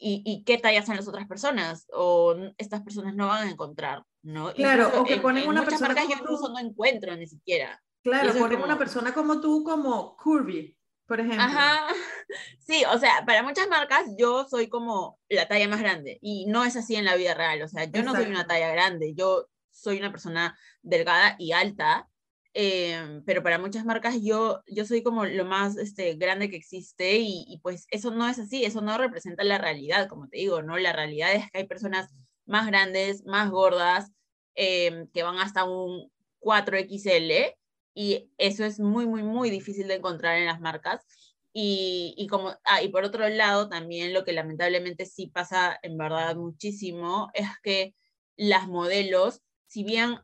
[0.00, 1.86] ¿y, qué tallas son las otras personas?
[1.92, 4.52] O estas personas no van a encontrar, ¿no?
[4.54, 7.80] Claro, o que ponen una persona como yo incluso no encuentro ni siquiera.
[8.02, 11.42] Claro, ponen una persona como tú como curvy, por ejemplo.
[11.42, 11.86] Ajá,
[12.58, 16.64] sí, o sea, para muchas marcas yo soy como la talla más grande y no
[16.64, 19.46] es así en la vida real, o sea, yo no soy una talla grande, yo
[19.70, 22.09] soy una persona delgada y alta
[22.52, 27.18] Em, pero para muchas marcas yo, yo soy como lo más este, grande que existe
[27.18, 30.76] y, pues eso no es así, eso no representa la realidad, como te digo, ¿no?
[30.76, 32.10] La realidad es que hay personas
[32.46, 34.10] más grandes, más gordas,
[34.56, 36.10] em, que van hasta un
[36.40, 37.54] 4XL
[37.94, 41.04] y eso es muy, muy, muy difícil de encontrar en las marcas.
[41.52, 45.96] Y, y, como, ah, y por otro lado, también lo que lamentablemente sí pasa en
[45.98, 47.94] verdad muchísimo es que
[48.36, 50.18] las modelos, si bien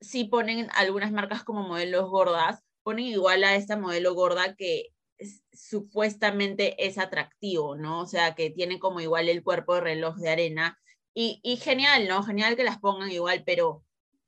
[0.00, 4.88] si ponen algunas marcas como modelos gordas, ponen igual a esta modelo gorda que
[5.52, 8.00] supuestamente es atractivo, ¿no?
[8.00, 10.78] O sea, que tiene como igual el cuerpo de reloj de arena.
[11.12, 12.22] Y, y, genial, ¿no?
[12.22, 13.84] Genial que las pongan igual, pero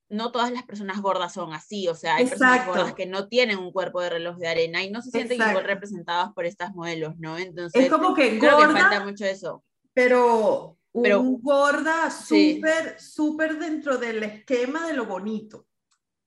[0.09, 3.57] no todas las personas gordas son así, o sea, hay personas gordas que no tienen
[3.57, 7.17] un cuerpo de reloj de arena y no se sienten igual representadas por estas modelos,
[7.19, 7.39] ¿no?
[7.39, 9.65] Entonces, es como que creo que falta mucho eso.
[9.95, 15.67] Pero pero, un gorda súper, súper dentro del esquema de lo bonito.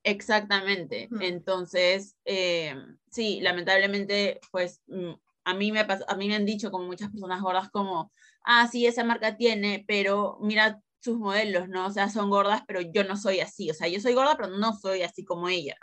[0.04, 1.10] Exactamente.
[1.20, 2.76] Entonces, eh,
[3.10, 5.14] sí, lamentablemente, pues mm,
[5.46, 8.12] a mí, me a mí me han dicho como muchas personas gordas como,
[8.44, 11.86] ah, sí, esa marca tiene, pero mira sus modelos, ¿no?
[11.86, 13.70] O sea, son gordas, pero yo no soy así.
[13.70, 15.76] O sea, yo soy gorda, pero no soy así como ella.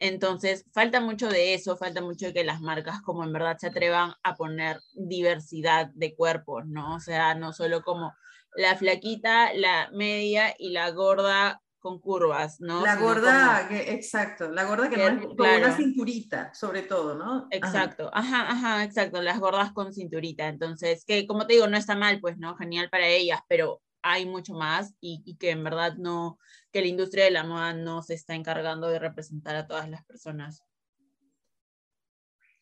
[0.00, 3.66] Entonces, falta mucho de eso, falta mucho de que las marcas como en verdad se
[3.66, 6.96] atrevan a poner diversidad de cuerpos, ¿no?
[6.96, 8.14] O sea, no solo como
[8.56, 12.82] la flaquita, la media y la gorda con curvas, ¿no?
[12.82, 17.46] La gorda, exacto, la gorda que, no es con una cinturita, sobre todo, ¿no?
[17.50, 18.50] Exacto, ajá.
[18.50, 22.38] ajá, exacto, las gordas con cinturita, entonces, que como te digo, no está mal, pues,
[22.38, 22.56] ¿no?
[22.56, 26.38] Genial para ellas, pero hay mucho más y, y, que en verdad no,
[26.72, 30.04] que la industria de la moda no se está encargando de representar a todas las
[30.04, 30.62] personas.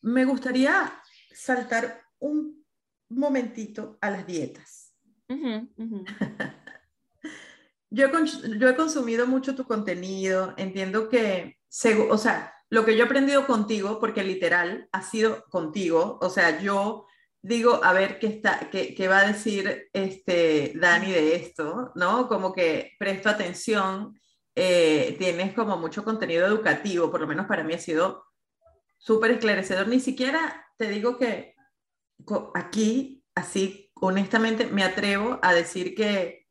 [0.01, 2.65] Me gustaría saltar un
[3.09, 4.95] momentito a las dietas.
[7.89, 11.59] yo, he, consumido mucho tu contenido, entiendo que,
[12.09, 16.61] o sea, lo que yo he aprendido contigo, porque literal ha sido contigo, o sea,
[16.61, 17.05] yo
[17.41, 22.27] digo, a ver qué, está, qué, qué va a decir este Dani de esto, ¿no?
[22.27, 24.19] Como que presto atención,
[24.55, 28.25] eh, tienes como mucho contenido educativo, por lo menos para mí ha sido
[28.97, 31.55] súper esclarecedor, ni siquiera te digo que
[32.53, 36.47] aquí, así honestamente, me atrevo a decir que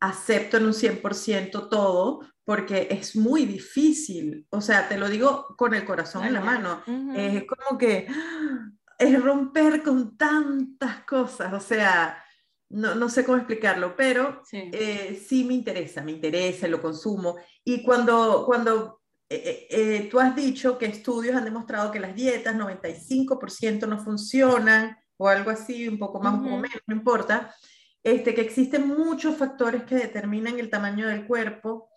[0.00, 5.74] acepto en un 100% todo porque es muy difícil, o sea, te lo digo con
[5.74, 6.82] el corazón en la mano,
[7.16, 8.06] es como que
[8.98, 12.22] es romper con tantas cosas, o sea,
[12.68, 14.70] no, no sé cómo explicarlo, pero sí.
[14.72, 15.44] Eh, sí.
[15.44, 17.36] me interesa, me interesa, lo consumo.
[17.64, 22.56] Y cuando, cuando eh, eh, tú has dicho que estudios han demostrado que las dietas
[22.56, 27.54] 95% no funcionan, o algo así, un poco más, un poco menos, no importa,
[28.02, 31.90] este, que existen muchos factores que determinan el tamaño del cuerpo.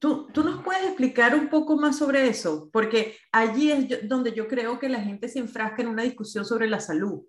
[0.00, 2.70] ¿Tú, ¿Tú, nos puedes explicar un poco más sobre eso?
[2.72, 6.68] Porque allí es donde yo creo que la gente se enfrasca en una discusión sobre
[6.68, 7.26] la salud.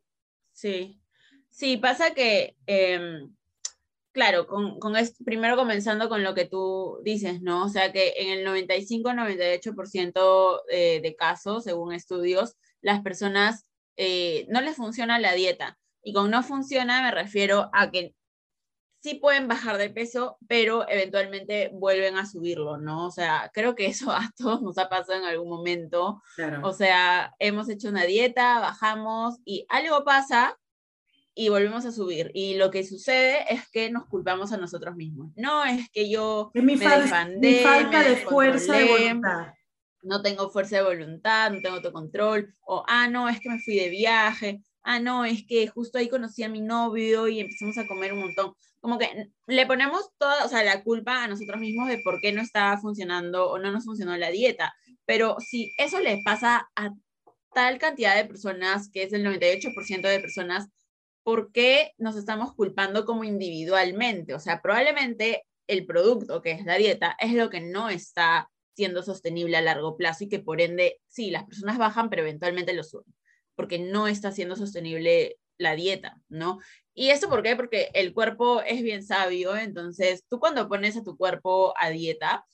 [0.54, 1.02] Sí,
[1.50, 3.36] sí, pasa que, em,
[4.14, 4.94] claro, con, con
[5.26, 7.66] primero comenzando con lo que tú dices, ¿no?
[7.66, 13.66] O sea que en el 95-98% eh, de casos, según estudios, las personas
[13.98, 15.78] eh, no les funciona la dieta.
[16.02, 18.16] Y con no funciona me refiero a que
[19.02, 23.08] sí pueden bajar de peso, pero eventualmente vuelven a subirlo, ¿no?
[23.08, 26.22] O sea, creo que eso a todos nos ha pasado en algún momento.
[26.64, 30.58] O sea, hemos hecho una dieta, bajamos y algo pasa
[31.34, 32.32] y volvemos a subir.
[32.34, 35.32] Y lo que sucede es que nos culpamos a nosotros mismos.
[35.36, 39.54] No es que yo es mi, me mi falta de fuerza de voluntad.
[40.04, 43.76] No tengo fuerza de voluntad, no tengo autocontrol, o ah, no, es que me fui
[43.76, 47.88] de viaje, ah, no, es que justo ahí conocí a mi novio y empezamos a
[47.88, 48.56] comer un montón.
[48.82, 52.34] Como que le ponemos toda, o sea, la culpa a nosotros mismos de por qué
[52.34, 54.74] no estaba funcionando o no nos funcionó la dieta.
[55.06, 56.92] Pero si eso le pasa a
[57.54, 60.70] tal cantidad de personas, que es el 98% de personas,
[61.24, 64.34] ¿por qué nos estamos culpando como individualmente?
[64.34, 69.04] O sea, probablemente el producto, que es la dieta, es lo que no está siendo
[69.04, 72.84] sostenible a largo plazo y que por ende, sí, las personas bajan, pero eventualmente lo
[72.84, 73.14] suben,
[73.56, 76.60] porque no está siendo sostenible la dieta, ¿no?
[76.94, 77.56] ¿Y esto por qué?
[77.56, 82.46] Porque el cuerpo es bien sabio, entonces tú cuando pones a tu cuerpo a dieta,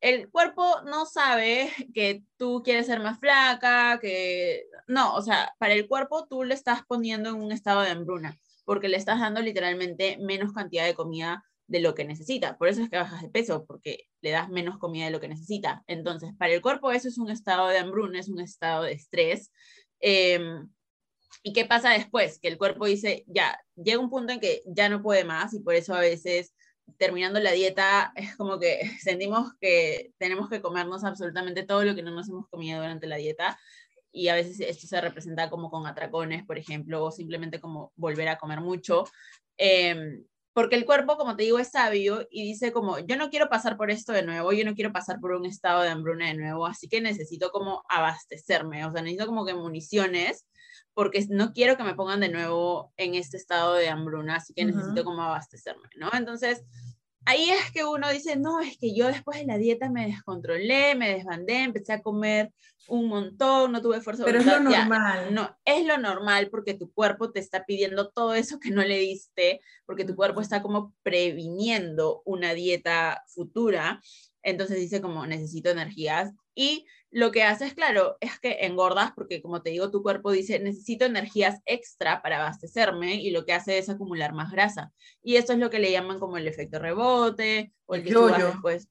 [0.00, 5.74] el cuerpo no sabe que tú quieres ser más flaca, que no, o sea, para
[5.74, 9.40] el cuerpo tú le estás poniendo en un estado de hambruna, porque le estás dando
[9.40, 12.58] literalmente menos cantidad de comida de lo que necesita.
[12.58, 15.28] Por eso es que bajas de peso, porque le das menos comida de lo que
[15.28, 15.82] necesita.
[15.86, 19.50] Entonces, para el cuerpo eso es un estado de hambruna, es un estado de estrés.
[20.00, 20.68] Em,
[21.42, 22.38] ¿Y qué pasa después?
[22.38, 25.60] Que el cuerpo dice, ya, llega un punto en que ya no puede más y
[25.60, 26.54] por eso a veces
[26.98, 32.02] terminando la dieta es como que sentimos que tenemos que comernos absolutamente todo lo que
[32.02, 33.58] no nos hemos comido durante la dieta
[34.12, 38.28] y a veces esto se representa como con atracones, por ejemplo, o simplemente como volver
[38.28, 39.04] a comer mucho.
[39.56, 43.48] Em, porque el cuerpo, como te digo, es sabio y dice como, yo no quiero
[43.48, 46.34] pasar por esto de nuevo, yo no quiero pasar por un estado de hambruna de
[46.34, 50.46] nuevo, así que necesito como abastecerme, o sea, necesito como que municiones,
[50.94, 54.64] porque no quiero que me pongan de nuevo en este estado de hambruna, así que
[54.64, 56.10] necesito como abastecerme, ¿no?
[56.12, 56.64] Entonces,
[57.24, 60.94] ahí es que uno dice, no, es que yo después de la dieta me descontrolé,
[60.94, 62.52] me desbandé, empecé a comer
[62.88, 64.24] un montón, no tuve fuerza.
[64.24, 65.32] Pero es lo normal.
[65.32, 68.98] no, es lo normal porque tu cuerpo te está pidiendo todo eso que no le
[68.98, 74.00] diste, porque tu cuerpo está como previniendo una dieta futura.
[74.42, 79.60] Entonces dice como necesito energías y lo que haces, claro, es que engordas porque, como
[79.60, 83.90] te digo, tu cuerpo dice, necesito energías extra para abastecerme y lo que hace es
[83.90, 84.92] acumular más grasa.
[85.22, 88.46] Y esto es lo que le llaman como el efecto rebote o el que yo-yo.
[88.46, 88.88] después.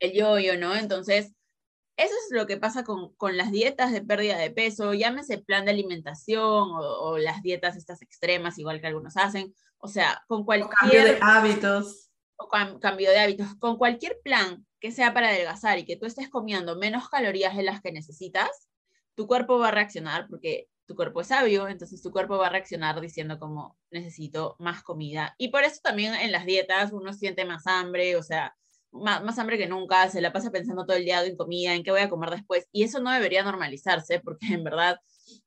[0.00, 0.74] El yo-yo, ¿no?
[0.74, 1.34] Entonces,
[1.98, 5.66] eso es lo que pasa con, con, las dietas de pérdida de peso, llámese plan
[5.66, 9.54] de alimentación o, o, las dietas estas extremas, igual que algunos hacen.
[9.76, 10.70] O sea, con cualquier...
[10.70, 12.11] cambio de hábitos.
[12.36, 13.54] O cambio de hábitos.
[13.58, 17.62] Con cualquier plan que sea para adelgazar y que tú estés comiendo menos calorías de
[17.62, 18.68] las que necesitas,
[19.14, 22.50] tu cuerpo va a reaccionar porque tu cuerpo es sabio, entonces tu cuerpo va a
[22.50, 25.34] reaccionar diciendo como necesito más comida.
[25.38, 28.56] Y por eso también en las dietas uno siente más hambre, o sea,
[28.90, 31.82] más, más, hambre que nunca, se la pasa pensando todo el día en comida, en
[31.82, 32.68] qué voy a comer después.
[32.72, 35.00] Y eso no debería normalizarse porque en verdad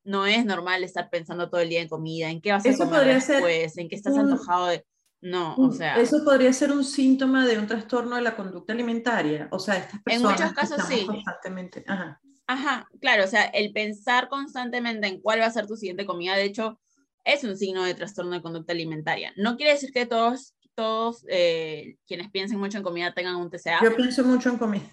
[0.04, 3.06] no es normal estar pensando todo el día en comida, en qué vas a comer
[3.06, 4.86] después, en qué estás antojado de...
[5.26, 5.96] No, o sea.
[6.00, 9.48] Eso podría ser un síntoma de un trastorno de la conducta alimentaria.
[9.50, 10.40] O sea, estas personas.
[10.40, 11.04] En muchos casos sí.
[11.04, 11.84] Constantemente.
[11.88, 12.22] Ajá.
[12.46, 16.36] Ajá, claro, o sea, el pensar constantemente en cuál va a ser tu siguiente comida,
[16.36, 16.80] de hecho,
[17.24, 19.34] es un signo de trastorno de conducta alimentaria.
[19.36, 23.80] No quiere decir que todos, todos eh, quienes piensen mucho en comida tengan un TCA.
[23.82, 24.86] Yo pienso mucho en comida.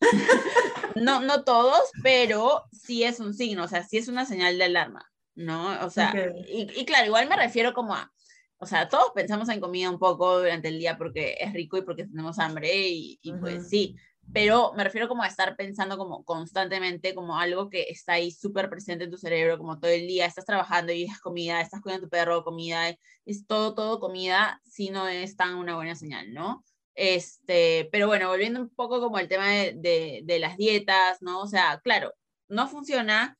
[0.96, 4.64] no, no todos, pero sí es un signo, o sea, sí es una señal de
[4.64, 5.78] alarma, ¿no?
[5.86, 6.12] O sea,
[6.48, 8.12] y, y, claro, igual me refiero como a,
[8.58, 11.82] o sea, todos pensamos en comida un poco durante el día porque es rico y
[11.82, 13.96] porque tenemos hambre y, pues sí,
[14.32, 18.70] pero me refiero como a estar pensando como constantemente como algo que está ahí súper
[18.70, 22.06] presente en tu cerebro, como todo el día, estás trabajando y es comida, estás cuidando
[22.06, 26.32] a tu perro, comida, es todo, todo comida, si no es tan una buena señal,
[26.32, 26.64] ¿no?
[26.94, 31.42] Este, pero bueno, volviendo un poco como el tema de, de, las dietas, ¿no?
[31.42, 32.14] O sea, claro,
[32.48, 33.38] no funciona,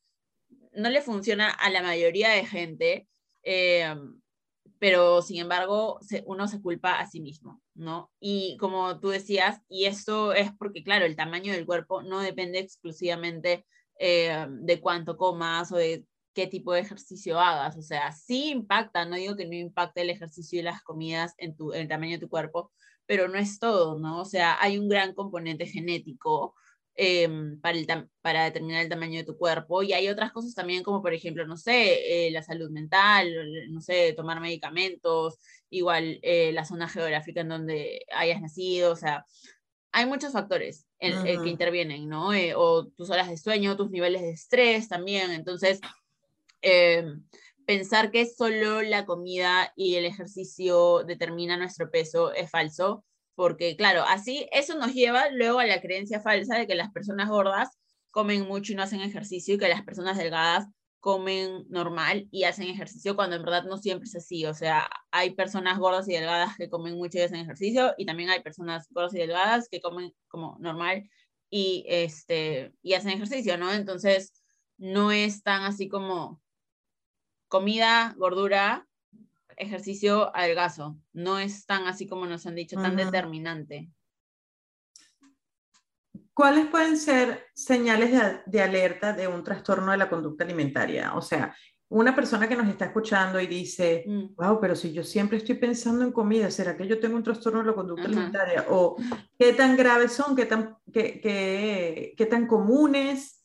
[0.72, 3.08] no le funciona a la mayoría de gente.
[3.42, 3.94] Eh,
[4.78, 8.10] pero sin embargo uno se culpa a sí mismo, ¿no?
[8.20, 12.58] Y como tú decías, y esto es porque, claro, el tamaño del cuerpo no depende
[12.58, 13.66] exclusivamente
[13.98, 19.06] eh, de cuánto comas o de qué tipo de ejercicio hagas, o sea, sí impacta,
[19.06, 22.12] no digo que no impacte el ejercicio y las comidas en, tu, en el tamaño
[22.12, 22.72] de tu cuerpo,
[23.06, 24.20] pero no es todo, ¿no?
[24.20, 26.54] O sea, hay un gran componente genético,
[26.98, 27.86] Em, para, el
[28.22, 29.82] para determinar el tamaño de tu cuerpo.
[29.82, 33.28] Y hay otras cosas también, como por ejemplo, no sé, eh, la salud mental,
[33.70, 39.26] no sé, tomar medicamentos, igual eh, la zona geográfica en donde hayas nacido, o sea,
[39.92, 42.30] hay muchos factores en, eh, que intervienen, ¿no?
[42.56, 45.32] o tus horas de sueño, tus niveles de estrés también.
[45.32, 45.80] Entonces,
[46.62, 47.22] em,
[47.66, 53.04] pensar que solo la comida y el ejercicio determina nuestro peso es falso,
[53.36, 57.28] porque claro, así eso nos lleva luego a la creencia falsa de que las personas
[57.28, 57.68] gordas
[58.10, 60.66] comen mucho y no hacen ejercicio y que las personas delgadas
[61.00, 64.44] comen normal y hacen ejercicio cuando en verdad no siempre es así.
[64.46, 68.30] O sea, hay personas gordas y delgadas que comen mucho y hacen ejercicio y también
[68.30, 71.08] hay personas gordas y delgadas que comen como normal
[71.50, 73.72] y, este, y hacen ejercicio, ¿no?
[73.72, 74.32] Entonces,
[74.78, 76.40] no es tan así como
[77.48, 78.85] comida, gordura,
[79.56, 80.98] ejercicio, adelgazo.
[81.12, 83.90] No es tan así como nos han dicho, tan determinante.
[86.36, 91.14] ¿Cuáles pueden ser señales de, alerta de un trastorno de la conducta alimentaria?
[91.14, 91.56] O sea,
[91.88, 94.04] una persona que nos está escuchando y dice,
[94.36, 94.60] wow, mm.
[94.60, 97.66] pero si yo siempre estoy pensando en comida, ¿será que yo tengo un trastorno de
[97.66, 98.66] la conducta alimentaria?
[98.68, 98.96] O
[99.38, 103.42] qué tan graves son, qué tan, qué, qué, tan comunes,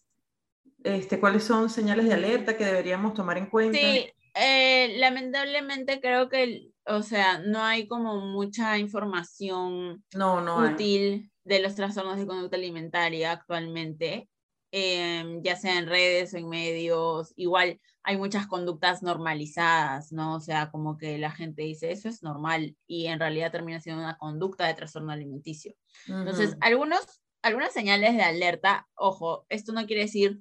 [0.83, 3.77] este, cuáles son señales de alerta que deberíamos tomar en cuenta.
[3.77, 11.31] Sí, eh, lamentablemente creo que, o sea, no hay como mucha información no, no útil
[11.43, 14.29] de los trastornos de conducta alimentaria actualmente,
[14.71, 20.35] em, ya sea en redes o en medios, igual hay muchas conductas normalizadas, ¿no?
[20.35, 24.01] O sea, como que la gente dice, eso es normal y en realidad termina siendo
[24.01, 25.73] una conducta de trastorno alimenticio.
[26.07, 30.39] Entonces, algunos, algunas señales de alerta, ojo, esto no quiere decir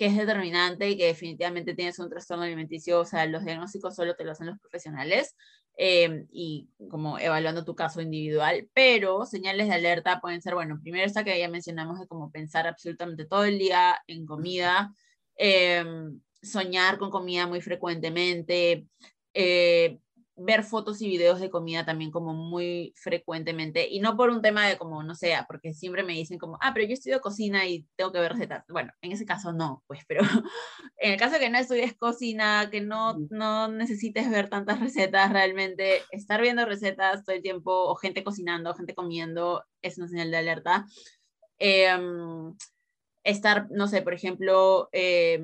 [0.00, 4.16] que es determinante y que definitivamente tienes un trastorno alimenticio, o sea, los diagnósticos solo
[4.16, 5.36] te los hacen los profesionales,
[5.82, 11.06] Em, y como evaluando tu caso individual, pero señales de alerta pueden ser, bueno, primero
[11.06, 14.92] esta que ya mencionamos de como pensar absolutamente todo el día en comida,
[15.36, 18.86] em, soñar con comida muy frecuentemente,
[19.32, 19.98] eh,
[20.42, 24.66] ver fotos y videos de comida también como muy frecuentemente y no por un tema
[24.66, 27.86] de como, no sé, porque siempre me dicen como, ah, pero yo estudio cocina y
[27.96, 28.64] tengo que ver recetas.
[28.68, 30.22] Bueno, en ese caso no, pues, pero
[30.96, 35.30] en el caso de que no estudies cocina, que no, no necesites ver tantas recetas,
[35.32, 40.30] realmente estar viendo recetas todo el tiempo o gente cocinando, gente comiendo, es una señal
[40.30, 40.86] de alerta.
[41.58, 42.56] Em,
[43.24, 45.38] estar, no sé, por ejemplo, eh,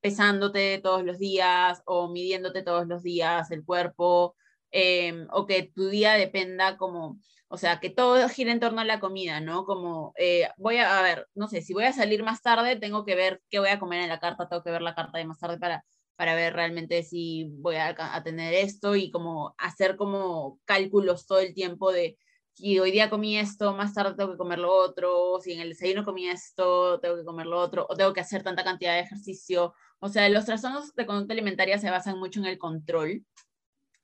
[0.00, 4.36] pesándote todos los días o midiéndote todos los días el cuerpo,
[4.70, 8.84] em, o que tu día dependa como, o sea, que todo gira en torno a
[8.84, 9.64] la comida, ¿no?
[9.64, 13.04] Como, eh, voy a, a, ver, no sé, si voy a salir más tarde, tengo
[13.04, 15.24] que ver qué voy a comer en la carta, tengo que ver la carta de
[15.26, 15.84] más tarde para,
[16.16, 21.40] para ver realmente si voy a, a tener esto y como hacer como cálculos todo
[21.40, 22.18] el tiempo de,
[22.58, 25.68] si hoy día comí esto, más tarde tengo que comer lo otro, si en el
[25.70, 29.00] desayuno comí esto, tengo que comer lo otro, o tengo que hacer tanta cantidad de
[29.00, 33.24] ejercicio, o sea, los trastornos de conducta alimentaria se basan mucho en el control.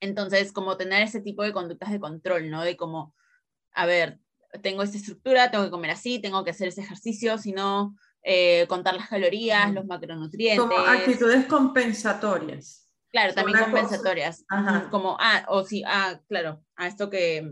[0.00, 2.62] Entonces, como tener ese tipo de conductas de control, ¿no?
[2.62, 3.14] De como,
[3.72, 4.18] a ver,
[4.62, 8.94] tengo esta estructura, tengo que comer así, tengo que hacer ese ejercicio, sino eh, contar
[8.94, 10.59] las calorías, los macronutrientes.
[10.59, 12.90] Como actitudes compensatorias.
[13.11, 14.44] Claro, también compensatorias.
[14.90, 17.48] Como, ah, o sí, ah, claro, a esto que,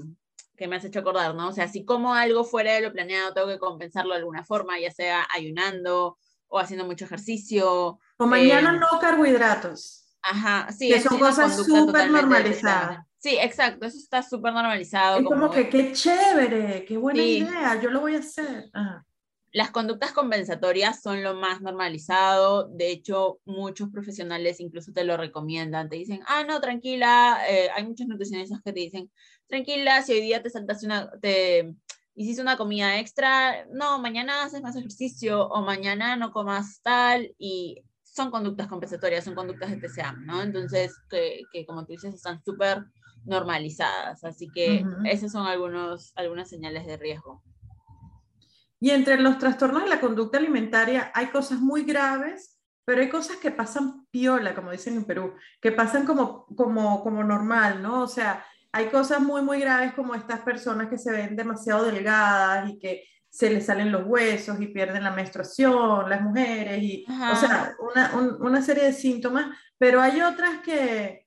[0.57, 1.49] que me has hecho acordar, ¿no?
[1.49, 4.81] O sea, si como algo fuera de lo planeado, tengo que compensarlo de alguna forma,
[4.81, 8.01] ya sea ayunando o haciendo mucho ejercicio.
[8.23, 10.17] O mañana eh, no carbohidratos.
[10.23, 10.89] Ajá, sí.
[10.89, 13.05] Que son cosas súper normalizadas.
[13.19, 15.19] Sí, exacto, eso está súper normalizado.
[15.19, 18.71] Es como, que qué chévere, qué buena idea, yo lo voy a hacer.
[19.53, 25.89] Las conductas compensatorias son lo más normalizado, de hecho muchos profesionales incluso te lo recomiendan,
[25.89, 29.11] te dicen, ah, no, tranquila, eh, hay muchos nutricionistas que te dicen,
[29.47, 31.75] tranquila, si hoy día te saltaste una, te,
[32.15, 37.83] hiciste una comida extra, no, mañana haces más ejercicio o mañana no comas tal y
[38.13, 40.43] son conductas compensatorias, son conductas de TCA, ¿no?
[40.43, 42.85] Entonces, que, que como tú dices, están súper
[43.25, 47.43] normalizadas, así que esas son algunos, algunas señales de riesgo.
[48.81, 53.37] Y entre los trastornos de la conducta alimentaria hay cosas muy graves, pero hay cosas
[53.37, 58.03] que pasan piola, como dicen en Perú, que pasan como, como, como normal, ¿no?
[58.03, 62.69] O sea, hay cosas muy, muy graves como estas personas que se ven demasiado delgadas
[62.69, 67.35] y que se les salen los huesos y pierden la menstruación, las mujeres, y, o
[67.35, 71.27] sea, una, una, serie de síntomas, pero hay otras que...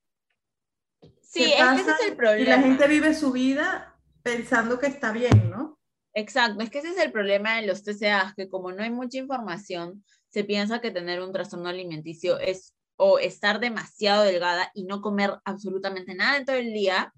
[1.19, 2.41] Sí, es que ese es el problema.
[2.41, 5.79] Y la gente vive su vida pensando que está bien, ¿no?
[6.13, 9.17] Exacto, es que ese es el problema de los TCA, que como no hay mucha
[9.17, 15.01] información, se piensa que tener un trastorno alimenticio es o estar demasiado delgada y no
[15.01, 17.11] comer absolutamente nada en todo el día,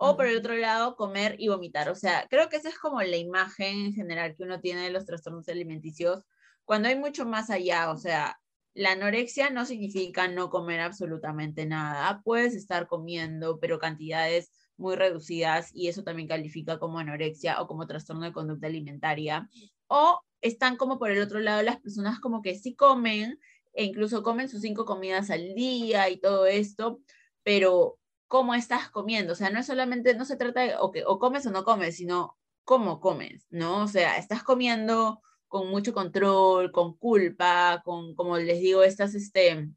[0.00, 1.88] o por el otro lado, comer y vomitar.
[1.88, 4.90] O sea, creo que esa es como la imagen en general que uno tiene de
[4.90, 6.24] los trastornos alimenticios,
[6.64, 7.90] cuando hay mucho más allá.
[7.90, 8.38] O sea,
[8.74, 12.22] la anorexia no significa no comer absolutamente nada.
[12.22, 17.88] Puedes estar comiendo, pero cantidades muy reducidas y eso también califica como anorexia o como
[17.88, 19.48] trastorno de conducta alimentaria.
[19.88, 23.40] O están como por el otro lado las personas como que sí comen,
[23.72, 27.00] e incluso comen sus cinco comidas al día y todo esto,
[27.42, 27.98] pero
[28.28, 31.18] cómo estás comiendo, o sea, no es solamente, no se trata de o, que, o
[31.18, 33.82] comes o no comes, sino cómo comes, ¿no?
[33.82, 39.70] O sea, estás comiendo con mucho control, con culpa, con, como les digo, estas, este,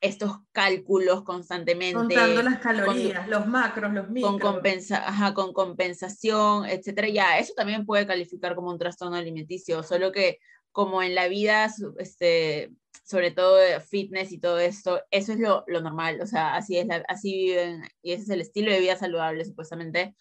[0.00, 1.94] estos cálculos constantemente.
[1.94, 4.32] Contando las calorías, los macros, los micros.
[4.32, 7.08] Con, compensa, con compensación, etcétera.
[7.08, 10.40] Ya, eso también puede calificar como un trastorno alimenticio, solo que
[10.72, 12.72] como en la vida, este,
[13.08, 16.86] sobre todo fitness y todo esto, eso es lo, lo normal, o sea, así, es
[16.86, 20.14] la, así viven y ese es el estilo de vida saludable supuestamente.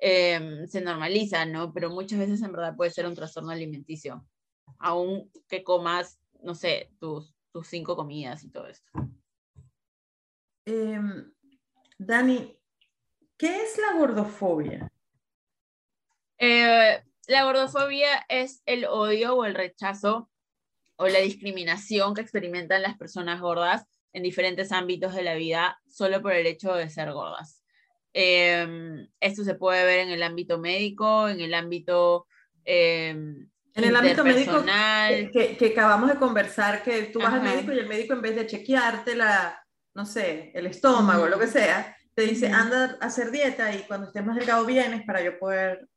[0.00, 1.72] Em, se normaliza, ¿no?
[1.72, 4.26] Pero muchas veces en verdad puede ser un trastorno alimenticio,
[4.80, 8.90] aún que comas, no sé, tus, tus cinco comidas y todo esto.
[10.64, 11.32] Em,
[11.96, 12.58] Dani,
[13.36, 14.90] ¿qué es la gordofobia?
[16.38, 20.28] Eh, la gordofobia es el odio o el rechazo
[21.02, 26.22] o la discriminación que experimentan las personas gordas en diferentes ámbitos de la vida solo
[26.22, 27.62] por el hecho de ser gordas.
[28.12, 32.26] Em, esto se puede ver en el ámbito médico, en el ámbito...
[32.64, 34.62] Em, en el ámbito médico
[35.32, 38.36] que, que, acabamos de conversar, que tú vas al médico y el médico en vez
[38.36, 43.30] de chequearte la, no sé, el estómago, lo que sea, te dice, anda a hacer
[43.30, 45.88] dieta y cuando estés más delgado vienes para yo poder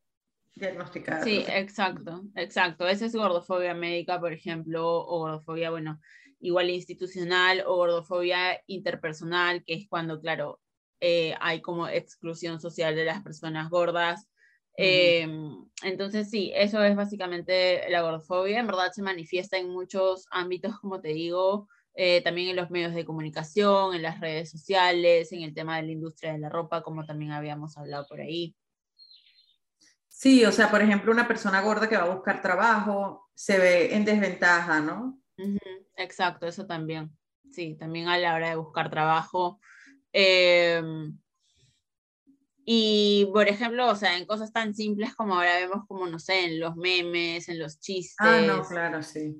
[0.56, 1.24] diagnosticar.
[1.24, 2.88] Sí, exacto, exacto.
[2.88, 6.00] Esa es gordofobia médica, por ejemplo, o gordofobia, bueno,
[6.40, 10.62] igual institucional o gordofobia interpersonal, que es cuando, claro,
[11.02, 14.30] eh, hay como exclusión social de las personas gordas.
[14.78, 18.60] Em, entonces, sí, eso es básicamente la gordofobia.
[18.60, 22.94] En verdad se manifiesta en muchos ámbitos, como te digo, eh, también en los medios
[22.94, 26.82] de comunicación, en las redes sociales, en el tema de la industria de la ropa,
[26.82, 28.56] como también habíamos hablado por ahí.
[30.18, 33.96] Sí, o sea, por ejemplo, una persona gorda que va a buscar trabajo se ve
[33.96, 35.20] en desventaja, ¿no?
[35.98, 37.12] Exacto, eso también.
[37.52, 39.60] Sí, también a la hora de buscar trabajo
[40.18, 41.20] Em,
[42.64, 46.46] y, por ejemplo, o sea, en cosas tan simples como ahora vemos como, no sé,
[46.46, 48.16] en los memes, en los chistes.
[48.20, 49.36] Ah, no, claro, sí.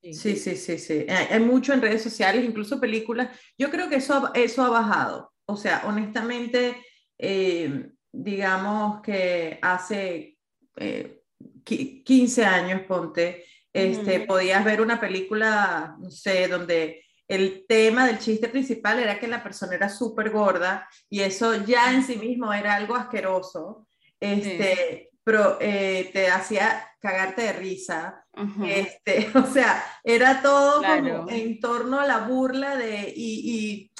[0.00, 0.14] sí.
[0.14, 0.56] sí.
[0.56, 3.38] Sí, sí, Hay mucho en redes sociales, incluso películas.
[3.58, 5.34] Yo creo que eso, eso ha bajado.
[5.44, 6.82] O sea, honestamente,
[7.18, 10.38] em, digamos que hace
[11.64, 18.18] 15 eh, años, ponte, este, podías ver una película, no sé, donde el tema del
[18.18, 22.52] chiste principal era que la persona era súper gorda y eso ya en sí mismo
[22.52, 23.86] era algo asqueroso,
[24.18, 28.24] este, pero eh, te hacía cagarte de risa.
[28.66, 33.92] este, o sea, era todo como en torno a la burla de, y, y,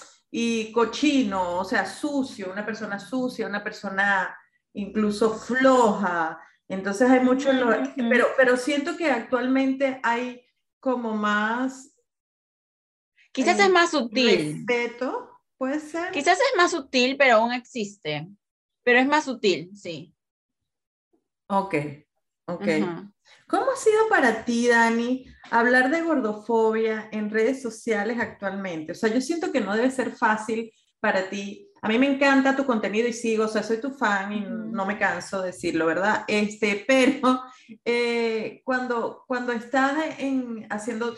[0.73, 4.37] cochino, o sea, sucio, una persona sucia, una persona
[4.75, 6.41] incluso floja.
[6.69, 7.51] Entonces hay mucho,
[7.97, 10.45] pero, pero siento que actualmente hay
[10.81, 11.95] como más
[13.33, 14.67] Quizás es más sutil.
[14.67, 16.11] Respeto, puede ser.
[16.13, 18.29] Quizás es más sutil, pero aún existe.
[18.83, 20.13] Pero es más sutil, sí.
[21.49, 21.75] Ok,
[22.47, 22.67] ok.
[23.49, 28.93] ¿Cómo ha sido para ti, Dani, hablar de gordofobia en redes sociales actualmente?
[28.93, 30.71] O sea, yo siento que no debe ser fácil
[31.01, 31.67] para ti.
[31.81, 34.85] A mí me encanta tu contenido y sigo, o sea, soy tu fan y no
[34.85, 36.25] me canso de decirlo, ¿verdad?
[36.29, 37.43] Este, pero
[37.87, 41.17] eh, cuando, cuando estás en, haciendo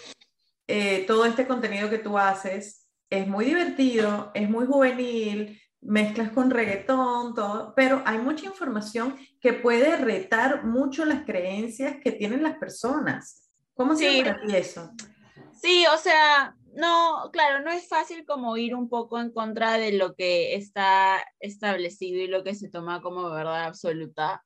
[0.69, 6.51] eh, todo este contenido que tú haces es muy divertido, es muy juvenil, mezclas con
[6.51, 12.59] reggaetón, todo, pero hay mucha información que puede retar mucho las creencias que tienen las
[12.59, 13.51] personas.
[13.75, 14.93] ¿Cómo se para ti eso?
[15.61, 19.93] Sí, o sea, no, claro, no es fácil como ir un poco en contra de
[19.93, 24.45] lo que está establecido y lo que se toma como verdad absoluta.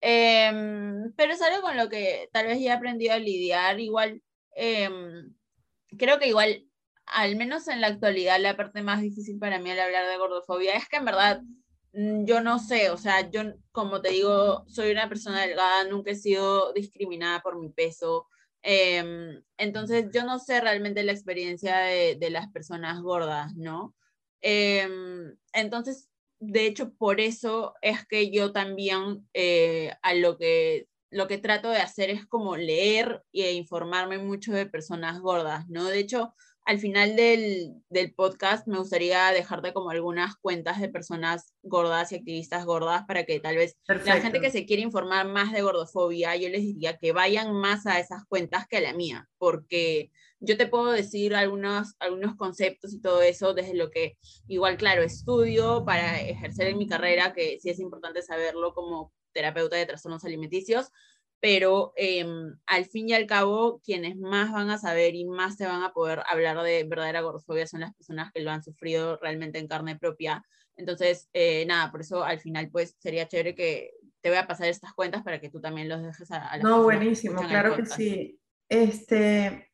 [0.00, 3.80] Em, pero es algo con lo que tal vez ya he aprendido a lidiar.
[3.80, 4.22] Igual,
[4.52, 5.34] em,
[5.96, 6.64] creo que igual,
[7.12, 10.74] al menos en la actualidad, la parte más difícil para mí al hablar de gordofobia
[10.74, 11.42] es que en verdad
[11.92, 13.42] mm, yo no sé, o sea, yo
[13.72, 18.28] como te digo, soy una persona delgada, nunca he sido discriminada por mi peso.
[18.62, 23.94] Em, entonces yo no sé realmente la experiencia de, las personas gordas, ¿no?
[24.42, 26.08] Em, entonces,
[26.40, 31.68] de hecho, por eso es que yo también eh, a lo que lo que trato
[31.70, 35.84] de hacer es como leer e informarme mucho de personas gordas, ¿no?
[35.84, 36.34] De hecho,
[36.70, 42.14] al final del, del, podcast me gustaría dejarte como algunas cuentas de personas gordas y
[42.14, 46.36] activistas gordas para que tal vez la gente que se quiere informar más de gordofobia,
[46.36, 50.56] yo les diría que vayan más a esas cuentas que a la mía, porque yo
[50.56, 54.16] te puedo decir algunos, algunos conceptos y todo eso desde lo que
[54.46, 59.74] igual, claro, estudio para ejercer en mi carrera, que sí es importante saberlo como terapeuta
[59.74, 60.92] de trastornos alimenticios,
[61.40, 65.66] pero em, al fin y al cabo, quienes más van a saber y más se
[65.66, 69.58] van a poder hablar de verdadera gordofobia son las personas que lo han sufrido realmente
[69.58, 70.44] en carne propia.
[70.76, 74.68] Entonces, eh, nada, por eso al final, pues sería chévere que te voy a pasar
[74.68, 78.38] estas cuentas para que tú también los dejes a, a No, buenísimo, claro que sí.
[78.68, 79.70] Este,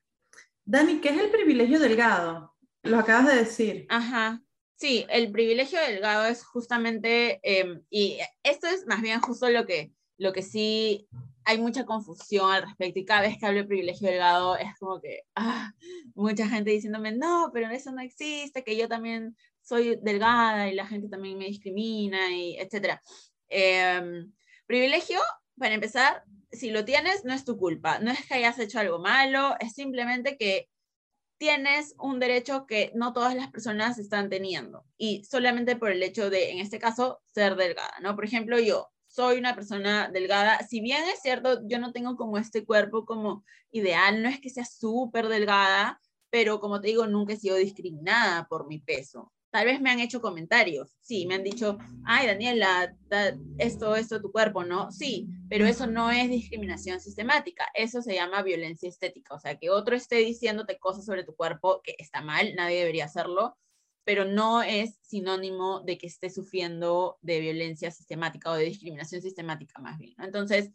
[0.64, 2.54] Dani, ¿qué es el privilegio delgado?
[2.82, 3.86] Lo acabas de decir.
[3.88, 4.42] Ajá.
[4.76, 9.92] Sí, el privilegio delgado es justamente, em, y esto es más bien justo lo que,
[10.18, 11.08] lo que sí
[11.46, 15.00] hay mucha confusión al respecto y cada vez que hablo de privilegio delgado es como
[15.00, 15.72] que ah,
[16.14, 20.86] mucha gente diciéndome, no, pero eso no existe, que yo también soy delgada y la
[20.86, 23.00] gente también me discrimina y etcétera.
[23.48, 24.32] Em,
[24.66, 25.20] privilegio,
[25.56, 28.98] para empezar, si lo tienes, no es tu culpa, no es que hayas hecho algo
[28.98, 30.68] malo, es simplemente que
[31.38, 36.28] tienes un derecho que no todas las personas están teniendo y solamente por el hecho
[36.28, 38.16] de, en este caso, ser delgada, ¿no?
[38.16, 40.58] Por ejemplo, yo soy una persona delgada.
[40.68, 44.50] Si bien es cierto, yo no tengo como este cuerpo como ideal, no es que
[44.50, 45.98] sea súper delgada,
[46.28, 49.32] pero como te digo, nunca he sido discriminada por mi peso.
[49.50, 52.94] Tal vez me han hecho comentarios, sí, me han dicho, ay Daniela,
[53.56, 54.92] esto, esto, tu cuerpo, ¿no?
[54.92, 59.70] Sí, pero eso no es discriminación sistemática, eso se llama violencia estética, o sea, que
[59.70, 63.56] otro esté diciéndote cosas sobre tu cuerpo que está mal, nadie debería hacerlo,
[64.06, 69.80] pero no es sinónimo de que esté sufriendo de violencia sistemática o de discriminación sistemática
[69.80, 70.14] más bien.
[70.20, 70.70] Entonces,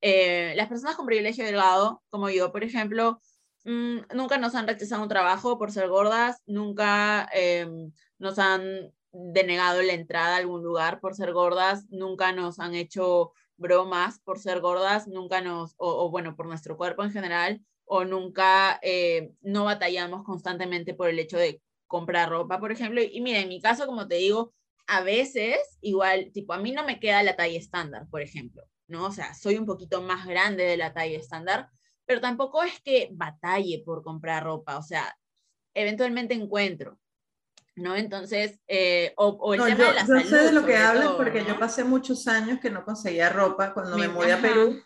[0.00, 3.20] eh, las personas con privilegio delgado, como yo, por ejemplo,
[3.64, 9.82] mm, nunca nos han rechazado un trabajo por ser gordas, nunca em, nos han denegado
[9.82, 14.60] la entrada a algún lugar por ser gordas, nunca nos han hecho bromas por ser
[14.60, 20.24] gordas, nunca nos, o, bueno, por nuestro cuerpo en general, o nunca eh, no batallamos
[20.24, 21.60] constantemente por el hecho de
[21.90, 23.02] comprar ropa, por ejemplo.
[23.02, 24.54] Y mira, en mi caso, como te digo,
[24.86, 29.06] a veces igual, tipo, a mí no me queda la talla estándar, por ejemplo, ¿no?
[29.06, 31.68] O sea, soy un poquito más grande de la talla estándar,
[32.06, 35.18] pero tampoco es que batalle por comprar ropa, o sea,
[35.74, 36.96] eventualmente encuentro,
[37.74, 37.96] ¿no?
[37.96, 41.58] Entonces, eh, o, el tema de la yo sé de lo que hablas porque yo
[41.58, 44.80] pasé muchos años que no conseguía ropa cuando me mudé a Perú,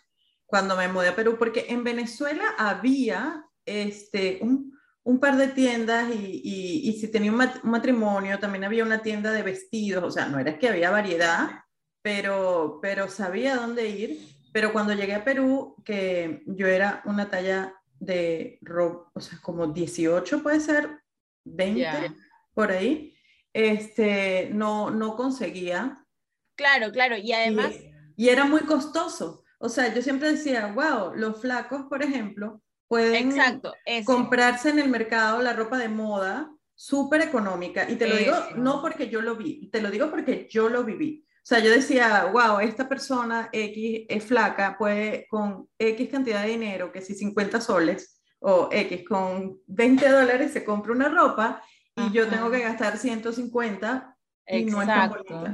[0.47, 4.74] cuando me mudé a Perú, porque en Venezuela había este, un,
[5.05, 6.41] un par de tiendas y,
[6.83, 10.57] y, si tenía un matrimonio, también había una tienda de vestidos, o sea, no era
[10.57, 11.47] que había variedad,
[12.01, 14.19] pero, pero sabía dónde ir.
[14.51, 19.67] Pero cuando llegué a Perú, que yo era una talla de ropa, o sea, como
[19.67, 20.89] 18 puede ser,
[21.43, 22.11] 20,
[22.55, 23.15] por ahí,
[23.53, 26.03] este, no, no conseguía.
[26.55, 27.73] Claro, claro, y además...
[28.15, 29.43] y era muy costoso.
[29.59, 32.63] O sea, yo siempre decía, wow, los flacos, por ejemplo,
[32.95, 33.73] pueden Exacto,
[34.05, 37.89] comprarse en el mercado la ropa de moda súper económica.
[37.89, 40.85] Y te lo digo no porque yo lo vi, te lo digo porque yo lo
[40.85, 41.25] viví.
[41.27, 46.51] O sea, yo decía, wow, esta persona X es flaca, puede con X cantidad de
[46.51, 51.61] dinero, que si 50 soles o X con 20 dólares se compra una ropa
[51.97, 54.14] y yo tengo que gastar 150
[54.47, 55.45] Exacto.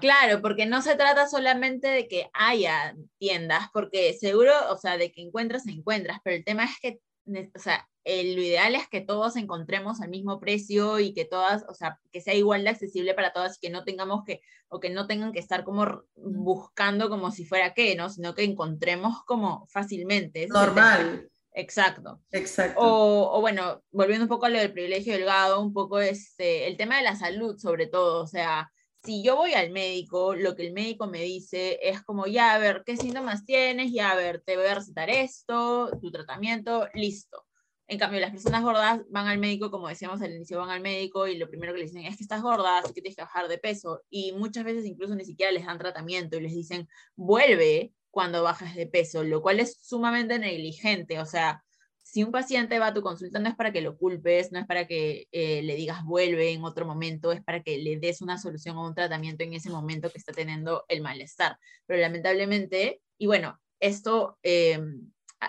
[0.00, 5.12] claro, porque no se trata solamente de que haya tiendas, porque seguro, o sea, de
[5.12, 7.00] que encuentras, encuentras, pero el tema es que,
[7.54, 11.74] o sea, lo ideal es que todos encontremos al mismo precio y que todas, o
[11.74, 14.90] sea, que sea igual de accesible para todas y que no tengamos que, o que
[14.90, 18.08] no tengan que estar como buscando como si fuera qué, ¿no?
[18.10, 20.46] Sino que encontremos como fácilmente.
[20.46, 21.28] Normal.
[21.56, 22.20] Exacto.
[22.32, 22.78] Exacto.
[22.80, 26.98] O, bueno, volviendo un poco a lo del privilegio delgado, un poco este, el tema
[26.98, 28.70] de la salud sobre todo, o sea,
[29.02, 32.58] si yo voy al médico, lo que el médico me dice es como, ya, a
[32.58, 33.90] ver, ¿qué síntomas tienes?
[33.92, 37.46] Ya, a ver, te voy a recetar esto, tu tratamiento, listo.
[37.88, 41.26] En cambio, las personas gordas van al médico, como decíamos al inicio, van al médico
[41.26, 43.48] y lo primero que le dicen es que estás gorda, así que tienes que bajar
[43.48, 44.02] de peso.
[44.10, 48.74] Y muchas veces incluso ni siquiera les dan tratamiento y les dicen, vuelve cuando bajas
[48.74, 51.20] de peso, lo cual es sumamente negligente.
[51.20, 51.62] O sea,
[52.02, 54.66] si un paciente va a tu consulta no es para que lo culpes, no es
[54.66, 58.38] para que eh, le digas vuelve en otro momento, es para que le des una
[58.38, 61.58] solución o un tratamiento en ese momento que está teniendo el malestar.
[61.84, 64.80] Pero lamentablemente, y bueno, esto eh,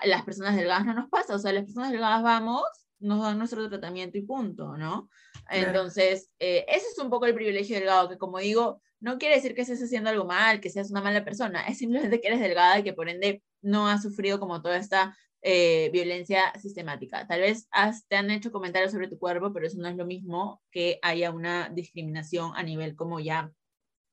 [0.04, 2.64] las personas delgadas no nos pasa, o sea, las personas delgadas vamos,
[3.00, 5.08] nos dan nuestro tratamiento y punto, ¿no?
[5.50, 9.54] Entonces, eh, ese es un poco el privilegio delgado, que como digo, no quiere decir
[9.54, 12.78] que estés haciendo algo mal, que seas una mala persona, es simplemente que eres delgada
[12.78, 17.26] y que por ende no has sufrido como toda esta eh, violencia sistemática.
[17.26, 17.68] Tal vez
[18.08, 21.30] te han hecho comentarios sobre tu cuerpo, pero eso no es lo mismo que haya
[21.30, 23.52] una discriminación a nivel como ya,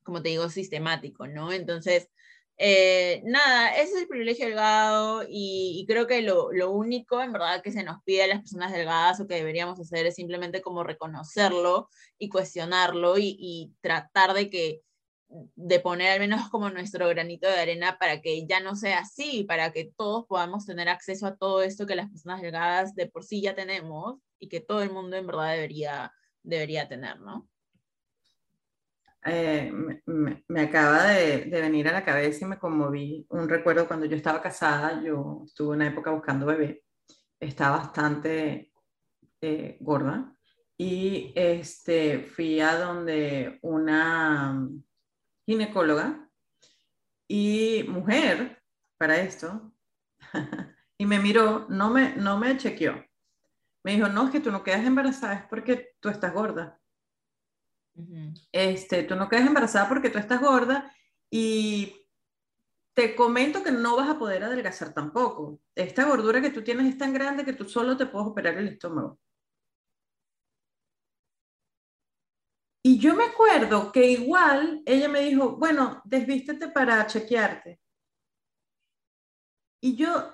[0.04, 1.52] como te digo, sistemático, ¿no?
[1.52, 2.10] Entonces,
[2.58, 7.62] eh, nada, ese es el privilegio delgado y, y creo que lo, único en verdad
[7.62, 10.84] que se nos pide a las personas delgadas o que deberíamos hacer es simplemente como
[10.84, 14.82] reconocerlo y cuestionarlo y, y tratar de que
[15.28, 19.44] de poner al menos como nuestro granito de arena para que ya no sea así,
[19.44, 23.24] para que todos podamos tener acceso a todo esto que las personas delgadas de por
[23.24, 27.50] sí ya tenemos y que todo el mundo en verdad debería, debería tener, ¿no?
[29.28, 29.72] Eh,
[30.06, 34.40] me, acaba de, venir a la cabeza y me conmoví un recuerdo cuando yo estaba
[34.40, 36.84] casada, yo estuve una época buscando bebé,
[37.40, 38.72] estaba bastante
[39.42, 40.32] eh, gorda
[40.78, 44.62] y este, fui a donde una
[45.48, 46.30] ginecóloga
[47.28, 48.62] y mujer
[49.00, 49.74] para esto
[51.00, 53.04] y me miró, no me, no me chequeó.
[53.84, 56.80] Me dijo, no, es que tú no quedas embarazada, es porque tú estás gorda
[58.52, 60.94] este, tú no quedas embarazada porque tú estás gorda
[61.30, 61.96] y
[62.94, 65.60] te comento que no vas a poder adelgazar tampoco.
[65.76, 68.70] Esta gordura que tú tienes es tan grande que tú solo te puedes operar el
[68.70, 69.20] estómago.
[72.84, 77.80] Y yo me acuerdo que igual ella me dijo, bueno, desvístete para chequearte.
[79.82, 80.32] Y yo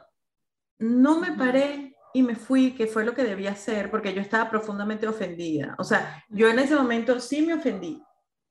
[0.80, 4.49] no me paré y me fui, que fue lo que debía hacer, porque yo estaba
[4.49, 5.76] profundamente ofendida.
[5.78, 8.03] O sea, yo en ese momento sí me ofendí,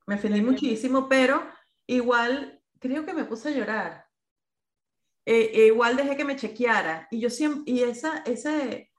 [0.06, 1.42] me ofendí muchísimo, pero
[1.86, 4.06] igual creo que me puse a llorar.
[5.26, 8.90] E, e igual dejé que me chequeara y yo siempre, y esa, ese,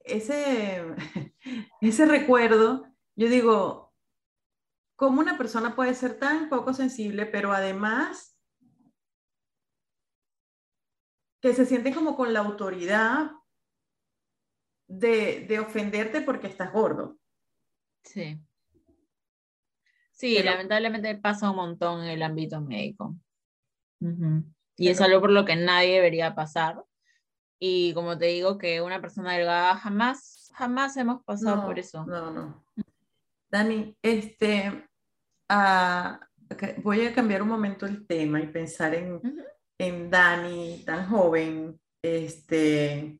[0.00, 0.84] ese,
[1.80, 2.86] ese recuerdo,
[3.16, 3.94] yo digo,
[4.96, 8.38] ¿cómo una persona puede ser tan poco sensible, pero además
[11.40, 13.30] que se siente como con la autoridad
[14.88, 17.18] de, ofenderte porque estás gordo.
[18.02, 18.40] Sí.
[20.12, 23.16] Sí, lamentablemente pasa un montón en el ámbito médico.
[24.76, 26.82] Y es algo por lo que nadie debería pasar.
[27.58, 32.04] Y como te digo, que una persona delgada jamás, jamás hemos pasado por eso.
[32.06, 32.64] No, no.
[33.50, 34.88] Dani, este,
[35.48, 36.20] ah,
[36.82, 39.20] voy a cambiar un momento el tema y pensar en,
[39.78, 43.18] en Dani, tan joven, este,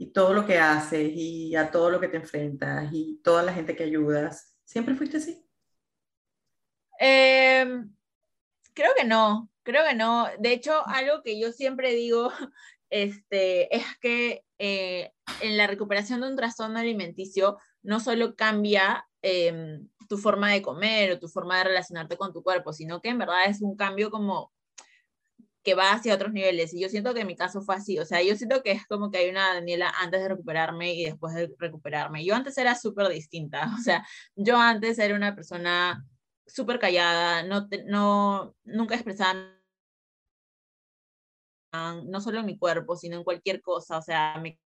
[0.00, 3.52] y todo lo que haces y a todo lo que te enfrentas y toda la
[3.52, 4.56] gente que ayudas.
[4.64, 5.46] ¿Siempre fuiste así?
[6.98, 7.94] Em,
[8.72, 10.26] creo que no, creo que no.
[10.38, 12.32] De hecho, algo que yo siempre digo
[12.90, 19.86] este, es que eh, en la recuperación de un trastorno alimenticio no solo cambia em,
[20.08, 23.18] tu forma de comer o tu forma de relacionarte con tu cuerpo, sino que en
[23.18, 24.50] verdad es un cambio como
[25.62, 26.72] que va hacia otros niveles.
[26.74, 27.98] Y yo siento que en mi caso fue así.
[27.98, 31.04] O sea, yo siento que es como que hay una Daniela antes de recuperarme y
[31.04, 32.24] después de recuperarme.
[32.24, 33.62] Yo antes era súper distinta.
[33.80, 34.06] O sea,
[34.36, 36.04] yo antes era una persona
[36.46, 39.56] súper callada, no, no, nunca expresaba
[42.04, 43.98] no solo en mi cuerpo, sino en cualquier cosa.
[43.98, 44.58] O sea, me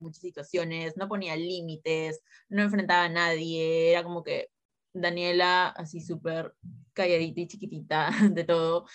[0.00, 4.50] muchas situaciones, no ponía límites, no enfrentaba a nadie, era como que
[4.92, 6.54] Daniela así súper
[6.92, 8.86] calladita y chiquitita de todo.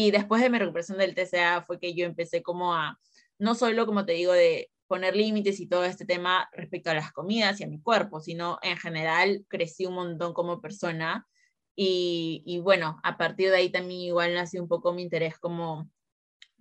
[0.00, 3.00] Y después de mi recuperación del TCA fue que yo empecé como a,
[3.36, 7.10] no solo como te digo, de poner límites y todo este tema respecto a las
[7.10, 11.26] comidas y a mi cuerpo, sino en general crecí un montón como persona.
[11.74, 15.90] Y, bueno, a partir de ahí también igual nació un poco mi interés como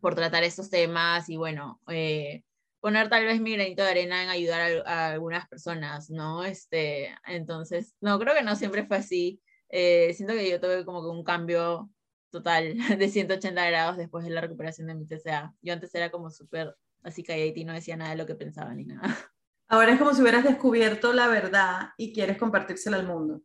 [0.02, 2.42] por tratar estos temas y bueno, eh,
[2.80, 6.44] poner tal vez mi granito de arena en ayudar a, algunas personas, ¿no?
[6.44, 9.44] Este, entonces, no, creo que no siempre fue así.
[9.70, 11.92] Eh, siento que yo tuve como que un cambio
[12.38, 15.54] total de 180 grados después de la recuperación de mi TCA.
[15.62, 18.74] Yo antes era como súper así calladita y no decía nada de lo que pensaba
[18.74, 19.02] ni nada.
[19.68, 23.42] Ahora es como si hubieras descubierto la verdad y quieres compartírsela al mundo.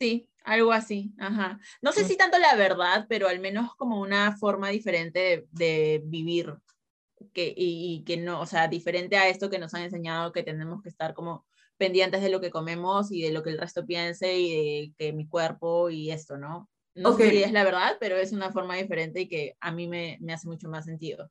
[0.00, 1.60] Sí, algo así, ajá.
[1.80, 2.06] No sé mm.
[2.06, 6.56] si tanto la verdad, pero al menos como una forma diferente de, vivir
[7.32, 10.42] que, y, y, que no, o sea, diferente a esto que nos han enseñado que
[10.42, 11.46] tenemos que estar como
[11.76, 15.12] pendientes de lo que comemos y de lo que el resto piense y de que
[15.12, 16.68] mi cuerpo y esto, ¿no?
[16.94, 19.88] No sé si es la verdad, pero es una forma diferente y que a mí
[19.88, 21.30] me, me hace mucho más sentido.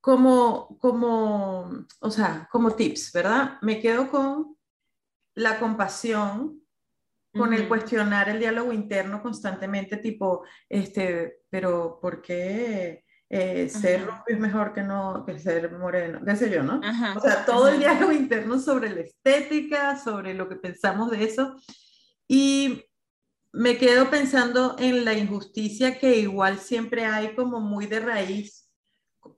[0.00, 3.58] Como, como, o sea, como tips, ¿verdad?
[3.60, 4.56] Me quedo con
[5.34, 6.62] la compasión,
[7.32, 14.24] con el cuestionar el diálogo interno constantemente, tipo, este, pero ¿por qué eh, ser rubio
[14.26, 16.20] es mejor que no que ser moreno?
[16.24, 16.80] ¿Qué sé yo, no?
[17.16, 21.56] o sea, todo el diálogo interno sobre la estética, sobre lo que pensamos de eso.
[22.26, 22.84] Y
[23.52, 28.68] me quedo pensando en la injusticia que igual siempre hay como muy de raíz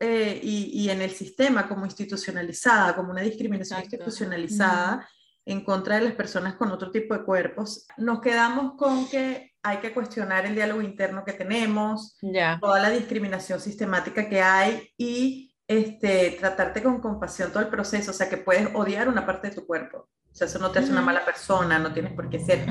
[0.01, 5.09] eh, y, en el sistema como institucionalizada, como una discriminación institucionalizada
[5.45, 7.87] en contra de las personas con otro tipo de cuerpos.
[7.97, 12.17] Nos quedamos con que hay que cuestionar el diálogo interno que tenemos,
[12.61, 18.15] toda la discriminación sistemática que hay y este, tratarte con compasión todo el proceso, o
[18.15, 20.09] sea, que puedes odiar una parte de tu cuerpo.
[20.31, 22.67] O sea, eso no te hace una mala persona, no tienes por qué ser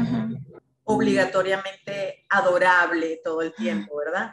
[0.94, 4.32] obligatoriamente adorable todo el tiempo, ¿verdad?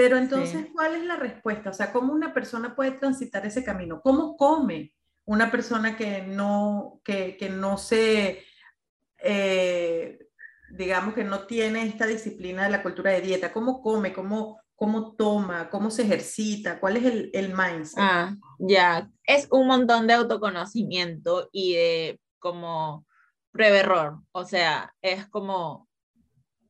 [0.00, 1.68] Pero entonces, ¿cuál es la respuesta?
[1.68, 4.00] O sea, ¿cómo una persona puede transitar ese camino?
[4.00, 4.94] ¿Cómo come
[5.26, 8.42] una persona que no, que, que no se,
[9.18, 10.18] eh,
[10.70, 13.52] digamos que no tiene esta disciplina de la cultura de dieta?
[13.52, 14.14] ¿Cómo come?
[14.14, 15.68] ¿Cómo, cómo toma?
[15.68, 16.80] ¿Cómo se ejercita?
[16.80, 17.98] ¿Cuál es el, el mindset?
[17.98, 19.10] Ah, ya.
[19.24, 23.06] Es un montón de autoconocimiento y de como
[23.52, 24.22] prueba-error.
[24.32, 25.89] O sea, es como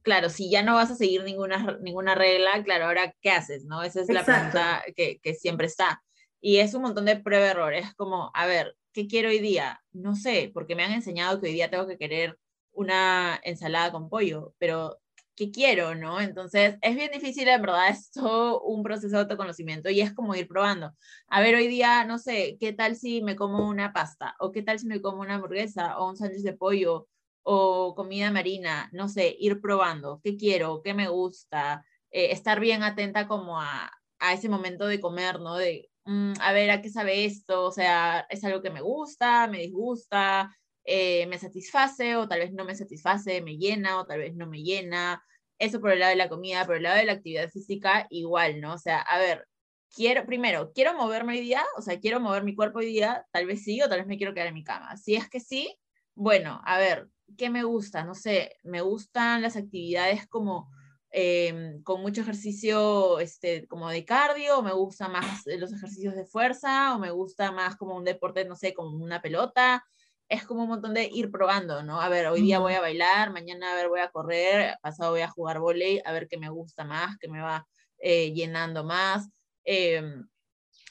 [0.03, 3.65] claro, si ya no vas a seguir ninguna, ninguna regla, claro, ahora, ¿qué haces?
[3.65, 3.83] ¿no?
[3.83, 6.03] Esa es la pregunta que, que, siempre está.
[6.41, 7.75] Y es un montón de prueba-error.
[7.75, 9.83] Es como, a ver, ¿qué quiero hoy día?
[9.93, 12.39] No sé, porque me han enseñado que hoy día tengo que querer
[12.73, 14.99] una ensalada con pollo, pero
[15.41, 15.95] ¿qué quiero?
[15.95, 16.21] ¿no?
[16.21, 20.35] Entonces, es bien difícil, en verdad, es todo un proceso de autoconocimiento y es como
[20.35, 20.95] ir probando.
[21.29, 24.35] A ver, hoy día, no sé, ¿qué tal si me como una pasta?
[24.39, 27.09] ¿O qué tal si me como una hamburguesa o un sándwich de pollo?
[27.43, 32.83] O comida marina, no sé, ir probando qué quiero, qué me gusta, eh, estar bien
[32.83, 35.57] atenta como a, a, ese momento de comer, ¿no?
[35.57, 37.65] De, mm, a ver, ¿a qué sabe esto?
[37.65, 42.53] O sea, ¿es algo que me gusta, me disgusta, eh, me satisface o tal vez
[42.53, 45.23] no me satisface, me llena o tal vez no me llena?
[45.59, 48.61] Eso por el lado de la comida, por el lado de la actividad física, igual,
[48.61, 48.75] ¿no?
[48.75, 49.47] O sea, a ver,
[49.95, 51.63] quiero, primero, ¿quiero moverme hoy día?
[51.77, 53.27] O sea, ¿quiero mover mi cuerpo hoy día?
[53.33, 54.97] Tal vez sí o tal vez me quiero quedar en mi cama.
[54.97, 55.77] Si es que sí,
[56.15, 58.05] bueno, a ver, ¿qué me gusta?
[58.05, 60.71] No sé, me gustan las actividades como
[61.11, 66.25] em, con mucho ejercicio este, como de cardio, o me gusta más los ejercicios de
[66.25, 69.85] fuerza, o me gusta más como un deporte, no sé, como una pelota.
[70.29, 72.01] Es como un montón de ir probando, ¿no?
[72.01, 75.23] A ver, hoy día voy a bailar, mañana a ver, voy a correr, pasado voy
[75.23, 77.67] a jugar volei, a ver qué me gusta más, qué me va
[77.99, 79.29] eh, llenando más.
[79.65, 80.29] Em,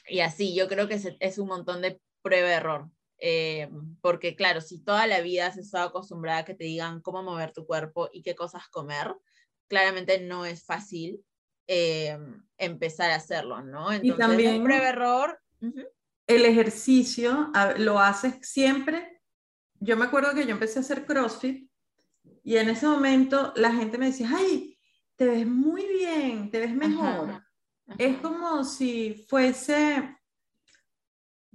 [0.08, 2.90] y así, yo creo que es un montón de prueba-error.
[3.20, 3.68] Eh,
[4.00, 7.52] porque claro, si toda la vida has estado acostumbrada a que te digan cómo mover
[7.52, 9.14] tu cuerpo y qué cosas comer,
[9.68, 11.22] claramente no es fácil
[11.66, 12.18] eh,
[12.56, 13.92] empezar a hacerlo, ¿no?
[13.92, 15.40] Entonces, y también prueba error.
[16.26, 19.20] El ejercicio lo haces siempre.
[19.78, 21.70] Yo me acuerdo que yo empecé a hacer CrossFit
[22.42, 24.78] y en ese momento la gente me decía, ay,
[25.16, 27.42] te ves muy bien, te ves mejor.
[27.98, 30.16] Es como si fuese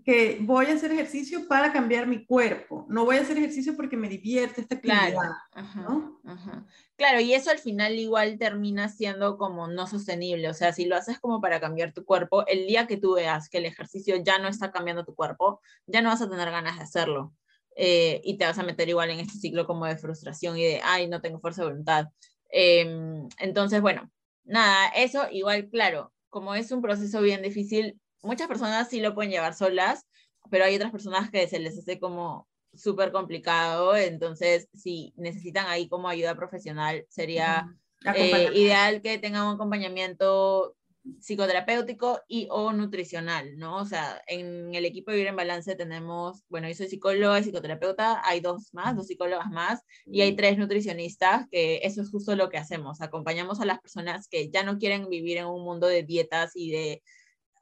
[0.05, 3.97] que voy a hacer ejercicio para cambiar mi cuerpo, no voy a hacer ejercicio porque
[3.97, 5.13] me divierte esta actividad.
[5.51, 6.21] Claro,
[6.95, 10.95] claro, y eso al final igual termina siendo como no sostenible, o sea, si lo
[10.95, 14.37] haces como para cambiar tu cuerpo, el día que tú veas que el ejercicio ya
[14.37, 17.33] no está cambiando tu cuerpo, ya no vas a tener ganas de hacerlo.
[17.75, 20.81] Eh, y te vas a meter igual en este ciclo como de frustración y de,
[20.83, 22.05] ay, no tengo fuerza de voluntad.
[22.49, 24.09] Em, entonces, bueno,
[24.43, 29.31] nada, eso igual, claro, como es un proceso bien difícil, muchas personas sí lo pueden
[29.31, 30.05] llevar solas,
[30.49, 35.87] pero hay otras personas que se les hace como súper complicado, entonces si necesitan ahí
[35.87, 37.67] como ayuda profesional, sería
[38.13, 40.75] eh, ideal que tengan un acompañamiento
[41.19, 43.77] psicoterapéutico y o nutricional, ¿no?
[43.77, 47.43] O sea, en el equipo de Vivir en Balance tenemos, bueno, yo soy psicóloga y
[47.43, 52.35] psicoterapeuta, hay dos más, dos psicólogas más, y hay tres nutricionistas, que eso es justo
[52.35, 55.87] lo que hacemos, acompañamos a las personas que ya no quieren vivir en un mundo
[55.87, 57.03] de dietas y de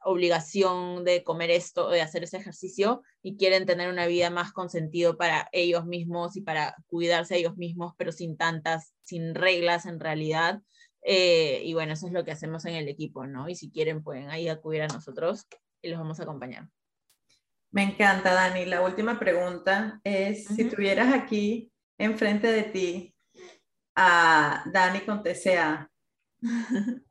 [0.04, 4.70] obligación de comer esto, de hacer ese ejercicio y quieren tener una vida más con
[4.70, 9.86] sentido para ellos mismos y para cuidarse a ellos mismos, pero sin tantas, sin reglas
[9.86, 10.60] en realidad.
[11.02, 13.48] Eh, y bueno, eso es lo que hacemos en el equipo, ¿no?
[13.48, 15.46] Y si quieren, pueden ahí acudir a nosotros
[15.82, 16.68] y los vamos a acompañar.
[17.70, 18.66] Me encanta, Dani.
[18.66, 23.14] La última pregunta es, si tuvieras aquí enfrente de ti
[23.96, 25.90] a Dani con TCA,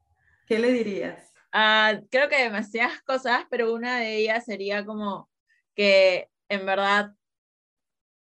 [0.48, 1.33] ¿qué le dirías?
[1.54, 5.30] Ah, creo que demasiadas cosas, pero una de ellas sería como
[5.76, 7.14] que en verdad,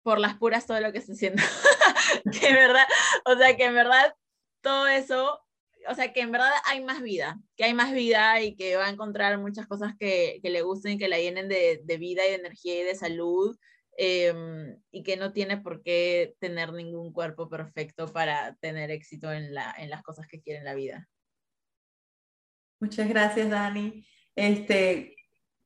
[0.03, 1.43] por las puras, todo lo que estoy haciendo,
[2.43, 2.87] en verdad,
[3.25, 4.15] o sea, que en verdad
[4.61, 5.41] todo eso,
[5.89, 8.87] o sea, que en verdad hay más vida, que hay más vida y que va
[8.87, 12.31] a encontrar muchas cosas que, que le gusten que la llenen de, de, vida y
[12.31, 13.57] de energía y de salud.
[13.99, 19.55] Em, y que no tiene por qué tener ningún cuerpo perfecto para tener éxito en,
[19.55, 21.09] la, en las cosas que quiere en la vida.
[22.81, 24.07] Muchas gracias, Dani.
[24.35, 25.17] Este,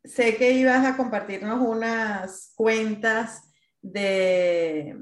[0.05, 3.43] sé que ibas a compartirnos unas cuentas
[3.83, 4.97] de,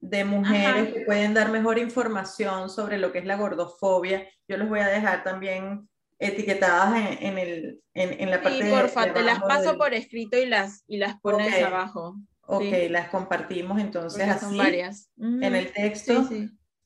[0.00, 4.28] de mujeres que pueden dar mejor información sobre lo que es la gordofobia.
[4.48, 5.88] Yo les voy a dejar también
[6.18, 10.82] etiquetadas en, el, en, la parte sí, porfa, te las paso por escrito y las,
[10.86, 12.16] y las pones abajo.
[12.48, 15.10] Ok, las compartimos entonces así son varias.
[15.18, 16.28] en el texto.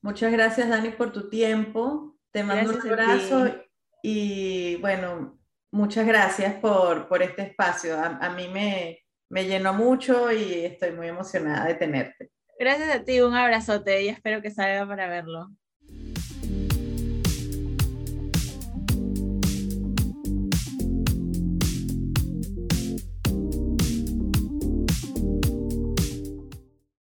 [0.02, 2.16] Muchas gracias, Dani, por tu tiempo.
[2.30, 3.54] Te mando un abrazo
[4.02, 5.38] y bueno,
[5.70, 7.98] muchas gracias por, por este espacio.
[7.98, 8.98] A, a mí me,
[9.30, 12.30] me llenó mucho y estoy muy emocionada de tenerte.
[12.58, 15.48] Gracias a ti, un abrazote y espero que salga para verlo.